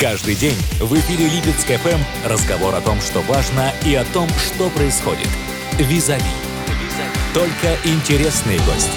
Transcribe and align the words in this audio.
Каждый 0.00 0.34
день 0.34 0.56
в 0.80 0.94
эфире 0.94 1.28
Липецк 1.28 1.66
ФМ 1.66 2.00
разговор 2.26 2.74
о 2.74 2.80
том, 2.80 2.98
что 3.02 3.20
важно, 3.20 3.70
и 3.84 3.94
о 3.94 4.04
том, 4.14 4.30
что 4.30 4.70
происходит. 4.70 5.28
Визави. 5.76 6.22
Только 7.34 7.76
интересные 7.84 8.58
гости. 8.60 8.90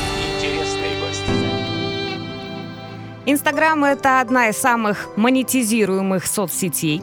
Инстаграм– 3.25 3.83
это 3.85 4.21
одна 4.21 4.47
из 4.47 4.55
самых 4.55 5.09
монетизируемых 5.17 6.25
соцсетей. 6.25 7.01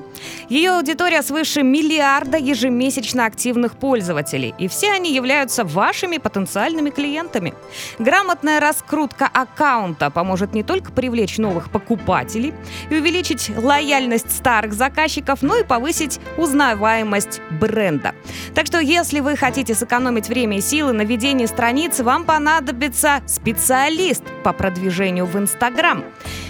Ее 0.48 0.72
аудитория 0.72 1.22
свыше 1.22 1.62
миллиарда 1.62 2.38
ежемесячно 2.38 3.26
активных 3.26 3.76
пользователей, 3.76 4.54
и 4.58 4.68
все 4.68 4.92
они 4.92 5.14
являются 5.14 5.64
вашими 5.64 6.18
потенциальными 6.18 6.90
клиентами. 6.90 7.54
Грамотная 7.98 8.60
раскрутка 8.60 9.26
аккаунта 9.32 10.10
поможет 10.10 10.54
не 10.54 10.62
только 10.62 10.92
привлечь 10.92 11.38
новых 11.38 11.70
покупателей 11.70 12.54
и 12.90 12.96
увеличить 12.96 13.50
лояльность 13.56 14.30
старых 14.30 14.72
заказчиков, 14.72 15.42
но 15.42 15.56
и 15.56 15.64
повысить 15.64 16.20
узнаваемость 16.36 17.40
бренда. 17.50 18.14
Так 18.54 18.66
что, 18.66 18.80
если 18.80 19.20
вы 19.20 19.36
хотите 19.36 19.74
сэкономить 19.74 20.28
время 20.28 20.58
и 20.58 20.60
силы 20.60 20.92
на 20.92 21.02
ведении 21.02 21.46
страницы, 21.46 22.04
вам 22.04 22.24
понадобится 22.24 23.22
специалист 23.26 24.24
по 24.42 24.52
продвижению 24.52 25.26
в 25.26 25.36
Инстаграм. 25.38 26.04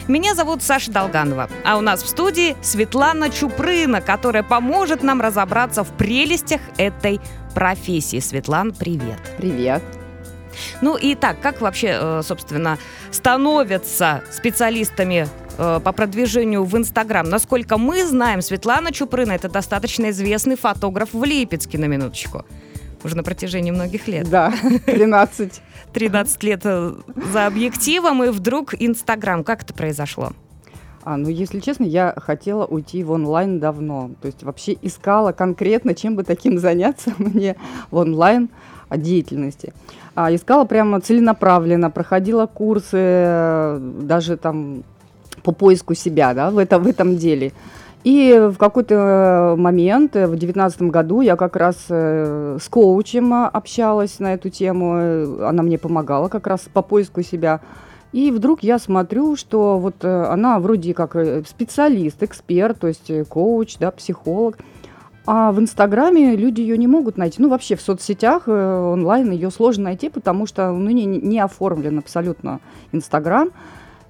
Меня 0.09 0.35
зовут 0.35 0.63
Саша 0.63 0.91
Долганова, 0.91 1.49
а 1.65 1.77
у 1.77 1.80
нас 1.80 2.02
в 2.02 2.09
студии 2.09 2.57
Светлана 2.63 3.30
Чупрына, 3.61 4.01
которая 4.01 4.43
поможет 4.43 5.03
нам 5.03 5.21
разобраться 5.21 5.85
в 5.85 5.89
прелестях 5.89 6.63
этой 6.79 7.21
профессии. 7.55 8.19
Светлана, 8.19 8.73
привет. 8.73 9.19
Привет. 9.37 9.83
Ну 10.81 10.97
и 10.97 11.15
так, 11.15 11.41
как 11.43 11.61
вообще, 11.61 11.99
э, 12.01 12.23
собственно, 12.25 12.79
становятся 13.11 14.23
специалистами 14.33 15.29
э, 15.59 15.81
по 15.85 15.93
продвижению 15.93 16.65
в 16.65 16.75
Инстаграм? 16.75 17.29
Насколько 17.29 17.77
мы 17.77 18.07
знаем, 18.07 18.41
Светлана 18.41 18.93
Чупрына– 18.93 19.33
это 19.35 19.51
достаточно 19.51 20.09
известный 20.09 20.57
фотограф 20.57 21.11
в 21.13 21.23
Липецке, 21.23 21.77
на 21.77 21.85
минуточку 21.85 22.47
уже 23.05 23.15
на 23.15 23.23
протяжении 23.23 23.71
многих 23.71 24.09
лет. 24.09 24.29
Да, 24.29 24.55
13. 24.87 25.61
13 25.93 26.43
лет 26.45 26.61
э, 26.65 26.95
за 27.30 27.47
объективом, 27.47 28.24
и 28.24 28.29
вдруг 28.29 28.74
Инстаграм. 28.79 29.45
Как 29.45 29.65
это 29.65 29.74
произошло? 29.74 30.33
А, 31.02 31.16
ну, 31.16 31.29
если 31.29 31.60
честно, 31.60 31.84
я 31.84 32.15
хотела 32.16 32.66
уйти 32.66 33.02
в 33.02 33.10
онлайн 33.10 33.59
давно. 33.59 34.10
То 34.20 34.26
есть 34.26 34.43
вообще 34.43 34.76
искала 34.82 35.32
конкретно, 35.32 35.95
чем 35.95 36.16
бы 36.16 36.24
таким 36.24 36.59
заняться 36.66 37.12
мне 37.18 37.56
в 37.90 37.96
онлайн 37.96 38.51
деятельности. 38.90 39.73
А, 40.15 40.34
искала 40.34 40.65
прямо 40.65 41.01
целенаправленно, 41.01 41.90
проходила 41.90 42.46
курсы, 42.46 43.78
даже 44.02 44.37
там 44.37 44.82
по 45.43 45.52
поиску 45.52 45.95
себя, 45.95 46.34
да, 46.34 46.51
в, 46.51 46.59
это, 46.59 46.78
в 46.78 46.87
этом 46.87 47.16
деле. 47.16 47.52
И 48.02 48.48
в 48.52 48.56
какой-то 48.56 49.54
момент, 49.59 50.15
в 50.15 50.37
девятнадцатом 50.37 50.88
году, 50.88 51.21
я 51.21 51.37
как 51.37 51.54
раз 51.56 51.76
э, 51.90 52.56
с 52.60 52.68
коучем 52.68 53.32
общалась 53.32 54.18
на 54.18 54.34
эту 54.34 54.48
тему. 54.48 55.45
Она 55.46 55.62
мне 55.62 55.78
помогала 55.78 56.28
как 56.28 56.46
раз 56.46 56.62
по 56.73 56.80
поиску 56.80 57.23
себя. 57.23 57.60
И 58.13 58.30
вдруг 58.30 58.63
я 58.63 58.79
смотрю, 58.79 59.37
что 59.37 59.79
вот 59.79 59.97
э, 60.03 60.25
она 60.25 60.59
вроде 60.59 60.95
как 60.95 61.15
э, 61.16 61.43
специалист, 61.47 62.23
эксперт, 62.23 62.80
то 62.80 62.89
есть 62.89 63.11
коуч, 63.29 63.79
да, 63.79 63.91
психолог. 63.91 64.59
А 65.27 65.53
в 65.53 65.61
Инстаграме 65.61 66.34
люди 66.34 66.61
ее 66.61 66.77
не 66.77 66.89
могут 66.89 67.17
найти. 67.17 67.41
Ну, 67.41 67.49
вообще 67.49 67.77
в 67.77 67.83
соцсетях 67.83 68.49
онлайн 68.49 69.31
ее 69.31 69.50
сложно 69.50 69.84
найти, 69.84 70.09
потому 70.09 70.47
что 70.47 70.72
ну, 70.72 70.91
не, 70.91 71.05
не 71.05 71.39
оформлен 71.39 71.99
абсолютно 71.99 72.61
Инстаграм. 72.91 73.50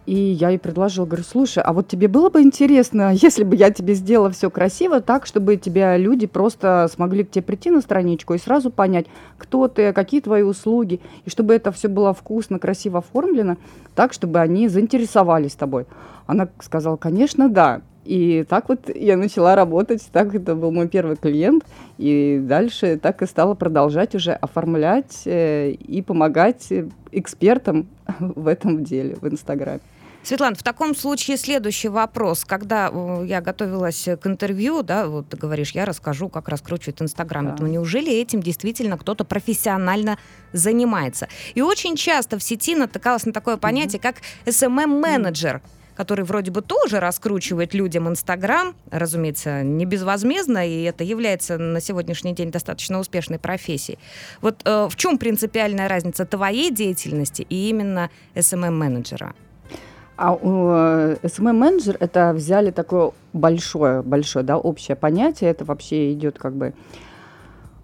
И 0.06 0.14
я 0.14 0.48
ей 0.50 0.58
предложила, 0.58 1.06
говорю, 1.06 1.22
слушай, 1.24 1.62
а 1.62 1.72
вот 1.72 1.88
тебе 1.88 2.08
было 2.08 2.30
бы 2.30 2.42
интересно, 2.42 3.12
если 3.14 3.44
бы 3.44 3.54
я 3.56 3.70
тебе 3.70 3.94
сделала 3.94 4.30
все 4.30 4.50
красиво 4.50 5.00
так, 5.00 5.26
чтобы 5.26 5.56
тебя 5.56 5.96
люди 5.96 6.26
просто 6.26 6.88
смогли 6.92 7.24
к 7.24 7.30
тебе 7.30 7.42
прийти 7.42 7.70
на 7.70 7.80
страничку 7.80 8.34
и 8.34 8.38
сразу 8.38 8.70
понять, 8.70 9.06
кто 9.38 9.68
ты, 9.68 9.92
какие 9.92 10.20
твои 10.20 10.42
услуги, 10.42 11.00
и 11.24 11.30
чтобы 11.30 11.54
это 11.54 11.70
все 11.72 11.88
было 11.88 12.14
вкусно, 12.14 12.58
красиво 12.58 12.98
оформлено, 12.98 13.56
так, 13.94 14.12
чтобы 14.12 14.40
они 14.40 14.68
заинтересовались 14.68 15.54
тобой. 15.54 15.86
Она 16.26 16.48
сказала, 16.60 16.96
конечно, 16.96 17.48
да. 17.48 17.82
И 18.04 18.44
так 18.48 18.68
вот 18.68 18.90
я 18.94 19.16
начала 19.16 19.54
работать, 19.54 20.02
так 20.10 20.34
это 20.34 20.54
был 20.54 20.72
мой 20.72 20.88
первый 20.88 21.16
клиент, 21.16 21.64
и 21.98 22.40
дальше 22.42 22.98
так 23.00 23.22
и 23.22 23.26
стала 23.26 23.54
продолжать 23.54 24.14
уже 24.14 24.32
оформлять 24.32 25.22
э, 25.26 25.72
и 25.72 26.00
помогать 26.00 26.72
экспертам 27.12 27.88
в 28.18 28.46
этом 28.46 28.84
деле, 28.84 29.16
в 29.20 29.28
Инстаграме. 29.28 29.80
Светлана, 30.22 30.54
в 30.54 30.62
таком 30.62 30.94
случае 30.94 31.36
следующий 31.38 31.88
вопрос. 31.88 32.44
Когда 32.44 32.90
э, 32.92 33.24
я 33.26 33.40
готовилась 33.40 34.06
к 34.20 34.26
интервью, 34.26 34.82
да, 34.82 35.06
вот 35.06 35.28
ты 35.30 35.36
говоришь, 35.36 35.70
я 35.70 35.86
расскажу, 35.86 36.28
как 36.28 36.48
раскручивать 36.48 37.00
Инстаграм. 37.00 37.56
Да. 37.56 37.64
неужели 37.64 38.12
этим 38.12 38.42
действительно 38.42 38.98
кто-то 38.98 39.24
профессионально 39.24 40.18
занимается? 40.52 41.28
И 41.54 41.62
очень 41.62 41.96
часто 41.96 42.38
в 42.38 42.42
сети 42.42 42.76
натыкалась 42.76 43.24
на 43.24 43.32
такое 43.32 43.56
понятие, 43.56 43.98
mm-hmm. 43.98 44.02
как 44.02 44.16
SMM-менеджер. 44.46 45.56
Mm-hmm 45.56 45.80
который 46.00 46.24
вроде 46.24 46.50
бы 46.50 46.62
тоже 46.62 46.98
раскручивает 46.98 47.74
людям 47.74 48.08
Инстаграм, 48.08 48.74
разумеется, 48.90 49.62
не 49.62 49.84
безвозмездно, 49.84 50.66
и 50.66 50.84
это 50.84 51.04
является 51.04 51.58
на 51.58 51.78
сегодняшний 51.78 52.32
день 52.32 52.50
достаточно 52.50 52.98
успешной 52.98 53.38
профессией. 53.38 53.98
Вот 54.40 54.62
э, 54.64 54.88
в 54.90 54.96
чем 54.96 55.18
принципиальная 55.18 55.88
разница 55.88 56.24
твоей 56.24 56.70
деятельности 56.70 57.42
и 57.42 57.68
именно 57.68 58.08
SMM-менеджера? 58.34 59.34
А 60.22 60.34
SMM-менеджер 60.34 61.96
э, 61.98 62.04
это 62.04 62.32
взяли 62.34 62.70
такое 62.70 63.12
большое, 63.32 64.02
большое, 64.02 64.44
да, 64.44 64.58
общее 64.58 64.94
понятие. 64.94 65.48
Это 65.50 65.64
вообще 65.64 66.12
идет 66.12 66.38
как 66.38 66.52
бы 66.52 66.74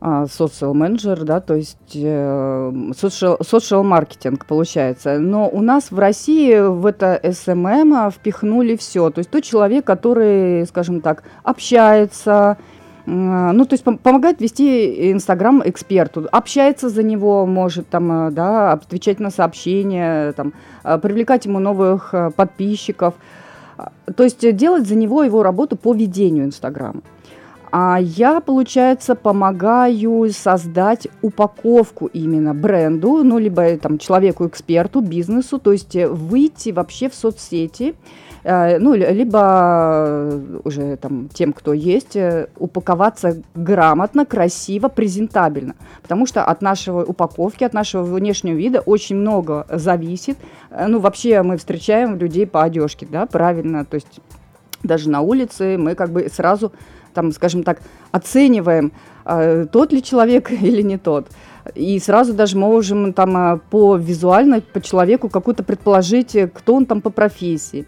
social 0.03 0.75
менеджер, 0.75 1.25
да, 1.25 1.41
то 1.41 1.55
есть 1.55 1.79
э, 1.95 2.71
social, 2.91 3.41
social 3.41 3.83
маркетинг 3.83 4.45
получается. 4.45 5.19
Но 5.19 5.49
у 5.49 5.63
нас 5.63 5.91
в 5.91 5.99
России 5.99 6.61
в 6.61 6.85
это 6.85 7.19
SMM 7.23 8.11
впихнули 8.11 8.77
все. 8.77 9.09
То 9.11 9.21
есть 9.21 9.31
тот 9.31 9.43
человек, 9.43 9.87
который, 9.87 10.67
скажем 10.67 11.01
так, 11.01 11.23
общается, 11.43 12.59
ну, 13.07 13.65
то 13.65 13.75
есть 13.75 13.85
помогает 13.85 14.41
вести 14.41 15.13
Инстаграм 15.13 15.63
эксперту, 15.65 16.29
общается 16.33 16.89
за 16.89 17.05
него, 17.05 17.47
может 17.47 17.89
там, 17.89 18.29
э, 18.29 18.31
да, 18.33 18.73
отвечать 18.73 19.21
на 19.21 19.31
сообщения, 19.31 20.33
там, 20.33 20.53
э, 20.83 20.99
привлекать 20.99 21.47
ему 21.47 21.61
новых 21.61 22.13
э, 22.13 22.31
подписчиков. 22.35 23.15
То 24.17 24.25
есть 24.25 24.57
делать 24.57 24.89
за 24.89 24.97
него 24.97 25.23
его 25.23 25.43
работу 25.45 25.77
по 25.77 25.95
ведению 25.95 26.47
Инстаграма. 26.47 27.03
А 27.71 27.99
я, 28.01 28.41
получается, 28.41 29.15
помогаю 29.15 30.29
создать 30.33 31.07
упаковку 31.23 32.07
именно 32.07 32.55
бренду, 32.55 33.23
ну, 33.23 33.39
либо 33.39 33.77
там 33.77 33.99
человеку-эксперту, 33.99 35.01
бизнесу, 35.01 35.59
то 35.59 35.73
есть 35.73 35.95
выйти 35.95 36.71
вообще 36.71 37.09
в 37.09 37.15
соцсети, 37.15 37.95
Э, 37.95 37.95
ну, 38.47 38.95
либо 38.95 40.41
уже 40.63 40.97
там 40.99 41.29
тем, 41.29 41.53
кто 41.53 41.73
есть, 41.73 42.15
э, 42.15 42.47
упаковаться 42.59 43.43
грамотно, 43.57 44.25
красиво, 44.25 44.87
презентабельно. 44.87 45.75
Потому 46.03 46.27
что 46.27 46.45
от 46.45 46.63
нашего 46.63 47.05
упаковки, 47.05 47.65
от 47.65 47.73
нашего 47.73 48.05
внешнего 48.05 48.55
вида 48.55 48.81
очень 48.81 49.17
много 49.17 49.67
зависит. 49.69 50.39
Э, 50.71 50.87
ну, 50.87 51.01
вообще 51.01 51.43
мы 51.43 51.57
встречаем 51.57 52.19
людей 52.19 52.47
по 52.47 52.63
одежке, 52.63 53.09
да, 53.11 53.27
правильно, 53.27 53.85
то 53.85 53.97
есть 53.97 54.21
даже 54.85 55.11
на 55.11 55.23
улице 55.23 55.77
мы 55.77 55.97
как 55.97 56.11
бы 56.11 56.29
сразу, 56.33 56.71
там, 57.15 57.33
скажем 57.33 57.65
так, 57.65 57.81
оцениваем, 58.13 58.93
тот 59.25 59.93
ли 59.93 60.01
человек 60.01 60.53
или 60.63 60.83
не 60.83 60.99
тот. 60.99 61.27
И 61.75 61.99
сразу 61.99 62.33
даже 62.33 62.57
можем 62.57 63.13
там 63.13 63.61
по 63.71 63.97
визуально, 63.97 64.61
по 64.61 64.81
человеку 64.81 65.29
какую-то 65.29 65.65
предположить, 65.65 66.37
кто 66.55 66.77
он 66.77 66.87
там 66.87 67.01
по 67.01 67.11
профессии. 67.11 67.87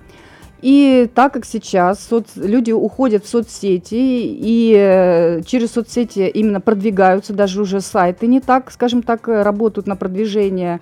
И 0.60 1.08
так 1.14 1.32
как 1.32 1.44
сейчас 1.44 2.04
соц... 2.04 2.30
люди 2.34 2.72
уходят 2.72 3.24
в 3.24 3.28
соцсети 3.28 3.94
и 3.94 4.74
э, 4.76 5.42
через 5.42 5.72
соцсети 5.72 6.28
именно 6.28 6.60
продвигаются, 6.60 7.32
даже 7.32 7.62
уже 7.62 7.80
сайты 7.80 8.26
не 8.26 8.40
так, 8.40 8.72
скажем 8.72 9.02
так, 9.02 9.28
э, 9.28 9.42
работают 9.42 9.86
на 9.86 9.94
продвижение 9.94 10.80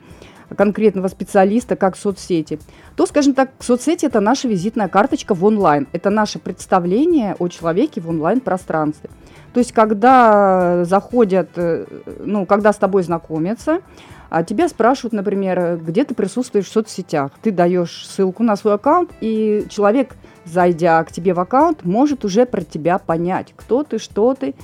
конкретного 0.57 1.09
специалиста, 1.09 1.77
как 1.77 1.97
соцсети, 1.97 2.59
то, 2.95 3.05
скажем 3.07 3.35
так, 3.35 3.51
соцсети– 3.59 4.07
это 4.07 4.21
наша 4.21 4.49
визитная 4.49 4.89
карточка 4.89 5.35
в 5.35 5.45
онлайн. 5.45 5.89
Это 5.93 6.09
наше 6.11 6.39
представление 6.39 7.35
о 7.39 7.49
человеке 7.49 8.01
в 8.01 8.09
онлайн-пространстве. 8.09 9.11
То 9.53 9.61
есть, 9.61 9.73
когда 9.73 10.85
заходят, 10.85 11.51
э, 11.57 11.87
ну, 12.25 12.47
когда 12.47 12.73
с 12.73 12.77
тобой 12.77 13.03
знакомятся, 13.03 13.81
а 14.29 14.43
тебя 14.43 14.69
спрашивают, 14.69 15.13
например, 15.13 15.79
где 15.83 16.05
ты 16.05 16.15
присутствуешь 16.15 16.67
в 16.67 16.73
соцсетях. 16.73 17.33
Ты 17.43 17.51
даешь 17.51 18.07
ссылку 18.07 18.43
на 18.43 18.57
свой 18.57 18.75
аккаунт, 18.75 19.11
и 19.21 19.67
человек, 19.69 20.15
зайдя 20.45 21.03
к 21.05 21.13
тебе 21.13 21.35
в 21.35 21.41
аккаунт, 21.41 21.85
может 21.85 22.25
уже 22.25 22.47
про 22.47 22.63
тебя 22.63 22.99
понять, 22.99 23.53
кто 23.57 23.83
ты, 23.83 23.99
что 23.99 24.35
ты, 24.35 24.55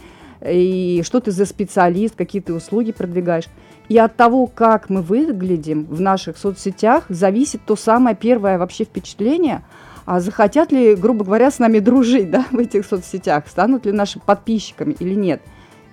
и 0.45 1.03
что 1.05 1.21
ты 1.21 1.31
за 1.31 1.47
специалист, 1.47 2.17
какие 2.17 2.43
ты 2.43 2.53
услуги 2.53 2.93
продвигаешь. 2.93 3.49
И 3.89 3.99
от 3.99 4.17
того, 4.17 4.47
как 4.47 4.91
мы 4.91 5.03
выглядим 5.03 5.85
в 5.85 6.01
наших 6.01 6.39
соцсетях, 6.39 7.05
зависит 7.09 7.61
то 7.65 7.77
самое 7.77 8.17
первое 8.17 8.59
вообще 8.59 8.85
впечатление 8.85 9.63
а 10.05 10.21
захотят 10.21 10.73
ли, 10.73 10.95
грубо 10.95 11.25
говоря, 11.25 11.51
с 11.51 11.59
нами 11.59 11.79
дружить 11.79 12.31
да, 12.31 12.45
в 12.51 12.59
этих 12.59 12.87
соцсетях, 12.87 13.45
станут 13.49 13.87
ли 13.87 13.93
наши 13.93 14.19
подписчиками 14.19 14.97
или 14.99 15.15
нет. 15.15 15.43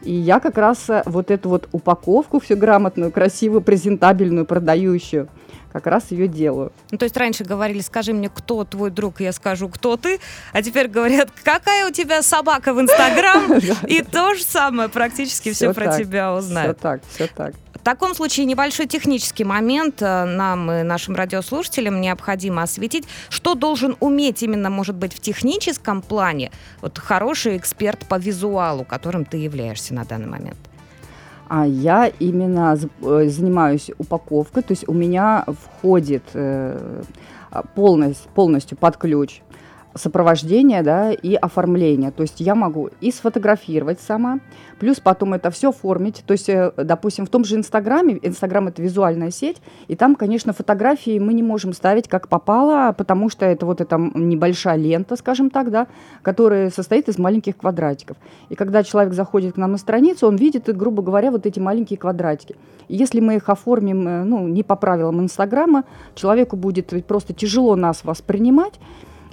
И 0.01 0.13
я 0.13 0.39
как 0.39 0.57
раз 0.57 0.89
э, 0.89 1.03
вот 1.05 1.29
эту 1.29 1.49
вот 1.49 1.67
упаковку, 1.71 2.39
все 2.39 2.55
грамотную, 2.55 3.11
красивую, 3.11 3.61
презентабельную, 3.61 4.45
продающую, 4.45 5.27
как 5.71 5.87
раз 5.87 6.11
ее 6.11 6.27
делаю. 6.27 6.71
Ну, 6.91 6.97
то 6.97 7.03
есть 7.03 7.17
раньше 7.17 7.43
говорили, 7.43 7.81
скажи 7.81 8.13
мне, 8.13 8.29
кто 8.29 8.63
твой 8.63 8.91
друг, 8.91 9.19
я 9.19 9.31
скажу, 9.31 9.67
кто 9.69 9.97
ты, 9.97 10.19
а 10.53 10.61
теперь 10.61 10.87
говорят, 10.87 11.29
какая 11.43 11.87
у 11.87 11.91
тебя 11.91 12.21
собака 12.21 12.73
в 12.73 12.79
Инстаграм, 12.79 13.53
и 13.87 14.01
то 14.01 14.35
же 14.35 14.43
самое, 14.43 14.89
практически 14.89 15.51
все 15.51 15.73
про 15.73 15.97
тебя 15.97 16.33
узнают. 16.33 16.77
Все 16.77 16.81
так, 16.81 17.01
все 17.09 17.27
так. 17.27 17.53
В 17.79 17.83
таком 17.83 18.13
случае 18.13 18.45
небольшой 18.45 18.87
технический 18.87 19.45
момент 19.45 20.01
э, 20.01 20.25
нам 20.25 20.69
и 20.69 20.83
нашим 20.83 21.15
радиослушателям 21.15 22.01
необходимо 22.01 22.61
осветить, 22.61 23.05
что 23.29 23.55
должен 23.55 23.95
уметь 24.01 24.43
именно, 24.43 24.69
может 24.69 24.95
быть, 24.95 25.13
в 25.13 25.19
техническом 25.19 26.01
плане 26.01 26.51
вот 26.81 26.97
хороший 26.97 27.55
эксперт 27.55 28.05
по 28.07 28.19
визуалу, 28.19 28.83
которым 28.83 29.23
ты 29.23 29.37
являешься 29.37 29.93
на 29.93 30.03
данный 30.03 30.27
момент. 30.27 30.57
А 31.47 31.65
я 31.65 32.11
именно 32.19 32.77
э, 33.01 33.29
занимаюсь 33.29 33.89
упаковкой, 33.97 34.61
то 34.61 34.73
есть 34.73 34.83
у 34.87 34.93
меня 34.93 35.45
входит 35.47 36.23
э, 36.33 37.01
полностью, 37.75 38.29
полностью 38.35 38.77
под 38.77 38.97
ключ 38.97 39.39
сопровождение, 39.95 40.83
да, 40.83 41.11
и 41.11 41.35
оформление. 41.35 42.11
То 42.11 42.21
есть 42.23 42.39
я 42.39 42.55
могу 42.55 42.89
и 43.01 43.11
сфотографировать 43.11 43.99
сама, 43.99 44.39
плюс 44.79 44.99
потом 44.99 45.33
это 45.33 45.49
все 45.51 45.69
оформить. 45.69 46.23
То 46.25 46.33
есть, 46.33 46.49
э, 46.49 46.71
допустим, 46.77 47.25
в 47.25 47.29
том 47.29 47.43
же 47.43 47.55
Инстаграме, 47.55 48.19
Инстаграм 48.21 48.67
это 48.67 48.81
визуальная 48.81 49.31
сеть, 49.31 49.57
и 49.87 49.95
там, 49.95 50.15
конечно, 50.15 50.53
фотографии 50.53 51.19
мы 51.19 51.33
не 51.33 51.43
можем 51.43 51.73
ставить 51.73 52.07
как 52.07 52.27
попало, 52.27 52.93
потому 52.93 53.29
что 53.29 53.45
это 53.45 53.65
вот 53.65 53.81
эта 53.81 53.97
небольшая 53.97 54.77
лента, 54.77 55.15
скажем 55.15 55.49
так, 55.49 55.71
да, 55.71 55.87
которая 56.21 56.69
состоит 56.69 57.09
из 57.09 57.17
маленьких 57.17 57.57
квадратиков. 57.57 58.17
И 58.49 58.55
когда 58.55 58.83
человек 58.83 59.13
заходит 59.13 59.55
к 59.55 59.57
нам 59.57 59.71
на 59.71 59.77
страницу, 59.77 60.27
он 60.27 60.35
видит, 60.35 60.65
грубо 60.75 61.01
говоря, 61.01 61.31
вот 61.31 61.45
эти 61.45 61.59
маленькие 61.59 61.97
квадратики. 61.97 62.55
Если 62.87 63.19
мы 63.19 63.35
их 63.35 63.49
оформим, 63.49 64.07
э, 64.07 64.23
ну, 64.23 64.47
не 64.47 64.63
по 64.63 64.75
правилам 64.75 65.19
Инстаграма, 65.21 65.83
человеку 66.15 66.55
будет 66.55 66.93
просто 67.07 67.33
тяжело 67.33 67.75
нас 67.75 68.03
воспринимать, 68.03 68.79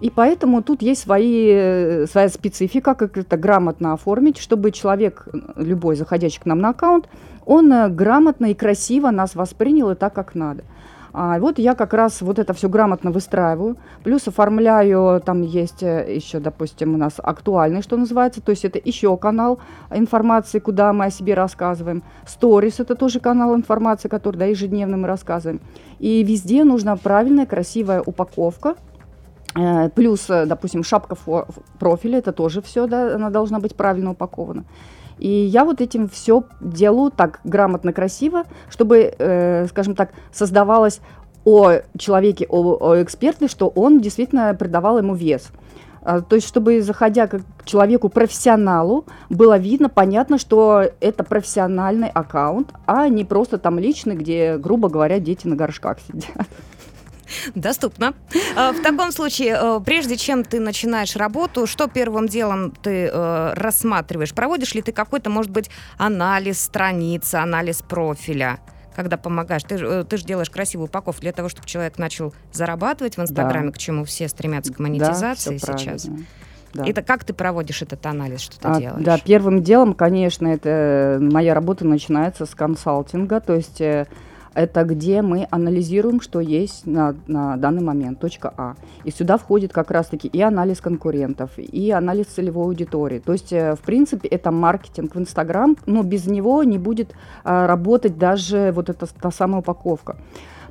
и 0.01 0.11
поэтому 0.11 0.63
тут 0.63 0.83
есть 0.83 1.03
свои, 1.03 1.49
э, 1.51 2.07
своя 2.07 2.29
специфика, 2.29 2.95
как 2.95 3.17
это 3.17 3.37
грамотно 3.37 3.95
оформить, 3.95 4.39
чтобы 4.39 4.71
человек, 4.71 5.27
любой 5.57 5.97
заходящий 5.97 6.41
к 6.41 6.47
нам 6.47 6.61
на 6.61 6.71
аккаунт, 6.71 7.09
он 7.47 7.73
э, 7.73 7.89
грамотно 7.89 8.47
и 8.47 8.55
красиво 8.55 9.11
нас 9.11 9.35
воспринял 9.35 9.91
и 9.91 9.95
так, 9.95 10.13
как 10.13 10.35
надо. 10.35 10.65
А 11.19 11.39
вот 11.39 11.59
я 11.59 11.75
как 11.75 11.95
раз 11.95 12.21
вот 12.21 12.39
это 12.39 12.53
все 12.53 12.69
грамотно 12.69 13.11
выстраиваю, 13.11 13.79
плюс 14.05 14.29
оформляю, 14.29 15.23
там 15.25 15.41
есть 15.41 15.83
э, 15.83 16.15
еще, 16.15 16.41
допустим, 16.41 16.93
у 16.93 16.99
нас 16.99 17.15
актуальный, 17.17 17.81
что 17.81 17.97
называется, 17.97 18.43
то 18.43 18.51
есть 18.51 18.67
это 18.67 18.79
еще 18.85 19.17
канал 19.17 19.59
информации, 19.91 20.59
куда 20.59 20.93
мы 20.93 21.07
о 21.07 21.11
себе 21.11 21.33
рассказываем. 21.33 22.03
Сторис– 22.27 22.75
это 22.81 22.97
тоже 22.97 23.19
канал 23.19 23.57
информации, 23.57 24.09
который 24.09 24.37
да, 24.37 24.45
ежедневно 24.45 24.99
мы 24.99 25.09
рассказываем. 25.09 25.63
И 26.01 26.23
везде 26.23 26.65
нужна 26.65 26.97
правильная, 26.97 27.47
красивая 27.47 28.03
упаковка, 28.03 28.75
плюс, 29.95 30.29
э, 30.29 30.47
допустим, 30.47 30.85
шапка 30.85 31.17
профиля, 31.79 32.19
это 32.19 32.33
тоже 32.33 32.61
все, 32.61 32.87
да, 32.87 33.15
она 33.15 33.31
должна 33.31 33.59
быть 33.59 33.75
правильно 33.75 34.11
упакована. 34.11 34.65
И 35.19 35.29
я 35.29 35.65
вот 35.65 35.81
этим 35.81 36.09
все 36.09 36.45
делаю 36.61 37.11
так 37.11 37.41
грамотно, 37.45 37.93
красиво, 37.93 38.45
чтобы, 38.69 39.15
э, 39.19 39.67
скажем 39.69 39.95
так, 39.95 40.11
создавалось 40.31 41.01
о 41.45 41.81
человеке, 41.97 42.47
о, 42.49 42.77
о 42.81 43.03
эксперте, 43.03 43.49
что 43.49 43.69
он 43.69 44.01
действительно 44.01 44.55
придавал 44.55 44.99
ему 44.99 45.15
вес. 45.15 45.51
А, 46.03 46.21
то 46.21 46.37
есть, 46.37 46.47
чтобы, 46.47 46.83
заходя 46.83 47.27
к 47.27 47.41
человеку 47.65 48.09
профессионалу, 48.09 49.07
было 49.31 49.57
видно, 49.57 49.89
понятно, 49.89 50.39
что 50.39 50.85
это 51.01 51.25
профессиональный 51.25 52.09
аккаунт, 52.09 52.73
а 52.87 53.09
не 53.09 53.25
просто 53.25 53.59
там 53.59 53.79
личный, 53.79 54.17
где, 54.17 54.57
грубо 54.59 54.89
говоря, 54.89 55.19
дети 55.19 55.47
на 55.47 55.57
горшках 55.57 55.99
сидят. 56.01 56.47
Доступно. 57.55 58.15
А, 58.57 58.73
в 58.73 58.83
таком 58.83 59.13
случае, 59.13 59.59
э, 59.61 59.81
прежде 59.85 60.17
чем 60.17 60.45
ты 60.45 60.61
начинаешь 60.61 61.17
работу, 61.17 61.67
что 61.67 61.89
первым 61.89 62.29
делом 62.29 62.71
ты 62.71 63.11
э, 63.13 63.53
рассматриваешь? 63.55 64.33
Проводишь 64.33 64.75
ли 64.75 64.83
ты 64.83 64.93
какой-то, 64.93 65.31
может 65.31 65.51
быть, 65.51 65.71
анализ 65.99 66.61
страницы, 66.61 67.37
анализ 67.37 67.83
профиля? 67.83 68.61
когда 68.95 69.19
помогаешь. 69.19 69.63
Ты, 69.63 69.75
э, 69.75 70.05
ты 70.09 70.17
же 70.17 70.25
делаешь 70.25 70.49
красивую 70.49 70.87
упаковку 70.87 71.21
для 71.21 71.33
того, 71.33 71.51
чтобы 71.51 71.69
человек 71.69 71.99
начал 71.99 72.33
зарабатывать 72.51 73.19
в 73.19 73.21
Инстаграме, 73.21 73.67
да. 73.67 73.73
к 73.73 73.79
чему 73.79 74.07
все 74.07 74.27
стремятся 74.27 74.73
к 74.73 74.79
монетизации 74.79 75.59
да, 75.59 75.77
сейчас. 75.77 76.09
Да. 76.73 76.87
Это 76.87 77.03
как 77.03 77.23
ты 77.25 77.35
проводишь 77.35 77.83
этот 77.83 78.05
анализ, 78.07 78.41
что 78.41 78.59
ты 78.59 78.69
а, 78.69 78.81
делаешь? 78.81 79.05
Да, 79.05 79.19
первым 79.19 79.63
делом, 79.63 79.93
конечно, 79.93 80.47
это 80.47 81.19
моя 81.21 81.53
работа 81.53 81.87
начинается 81.87 82.47
с 82.47 82.55
консалтинга, 82.55 83.41
то 83.41 83.55
есть 83.55 83.83
это 84.57 84.85
где 84.85 85.23
мы 85.23 85.47
анализируем, 85.51 86.21
что 86.21 86.41
есть 86.41 86.87
на, 86.87 87.15
на 87.27 87.57
данный 87.57 87.83
момент, 87.83 88.19
точка 88.19 88.53
А. 88.57 88.75
И 89.05 89.11
сюда 89.11 89.37
входит 89.37 89.73
как 89.73 89.91
раз-таки 89.91 90.29
и 90.29 90.41
анализ 90.41 90.81
конкурентов, 90.81 91.51
и 91.59 91.91
анализ 91.91 92.27
целевой 92.27 92.65
аудитории. 92.65 93.19
То 93.19 93.33
есть, 93.33 93.53
э, 93.53 93.75
в 93.75 93.81
принципе, 93.81 94.29
это 94.29 94.51
маркетинг 94.51 95.15
в 95.15 95.21
Инстаграм, 95.21 95.77
но 95.85 96.03
без 96.03 96.27
него 96.27 96.65
не 96.65 96.79
будет 96.79 97.15
а, 97.45 97.67
работать 97.67 98.19
даже 98.19 98.73
вот 98.75 98.89
эта 98.89 99.07
та 99.07 99.31
самая 99.31 99.61
упаковка. 99.61 100.17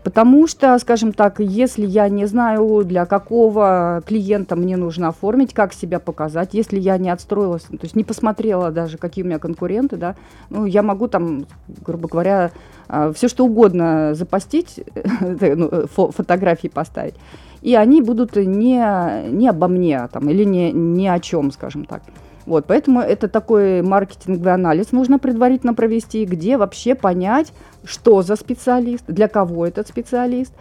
Потому 0.06 0.46
что, 0.46 0.78
скажем 0.78 1.14
так, 1.14 1.40
если 1.40 1.84
я 1.84 2.08
не 2.10 2.28
знаю, 2.28 2.84
для 2.86 3.08
какого 3.08 4.04
клиента 4.06 4.56
мне 4.56 4.78
нужно 4.78 5.08
оформить, 5.08 5.52
как 5.52 5.74
себя 5.74 6.00
показать, 6.00 6.54
если 6.54 6.80
я 6.80 7.00
не 7.00 7.10
отстроилась, 7.10 7.64
то 7.64 7.80
есть 7.82 7.96
не 7.96 8.04
посмотрела 8.04 8.70
даже, 8.70 9.00
какие 9.00 9.24
у 9.24 9.28
меня 9.28 9.40
конкуренты, 9.40 9.98
да, 9.98 10.16
ну, 10.52 10.68
я 10.68 10.84
могу 10.84 11.08
там, 11.08 11.48
грубо 11.84 12.08
говоря, 12.08 12.52
а, 12.88 13.12
все 13.14 13.28
что 13.28 13.46
угодно 13.46 14.14
запостить, 14.14 14.80
ну, 15.40 15.88
фотографии 15.88 16.68
поставить, 16.68 17.16
и 17.64 17.74
они 17.74 18.04
будут 18.04 18.36
не, 18.36 19.28
не 19.32 19.50
обо 19.50 19.68
мне 19.68 20.08
там, 20.14 20.30
или 20.30 20.44
не, 20.44 20.72
не 20.72 21.08
о 21.08 21.20
чем, 21.20 21.52
скажем 21.52 21.86
так. 21.86 22.04
Вот, 22.46 22.66
поэтому 22.68 23.02
это 23.02 23.28
такой 23.28 23.82
маркетинговый 23.82 24.54
анализ 24.54 24.92
нужно 24.92 25.18
предварительно 25.18 25.74
провести, 25.74 26.26
где 26.26 26.58
вообще 26.58 26.94
понять, 26.94 27.52
что 27.84 28.22
за 28.22 28.36
специалист, 28.36 29.04
для 29.08 29.28
кого 29.28 29.66
этот 29.66 29.88
специалист, 29.88 30.54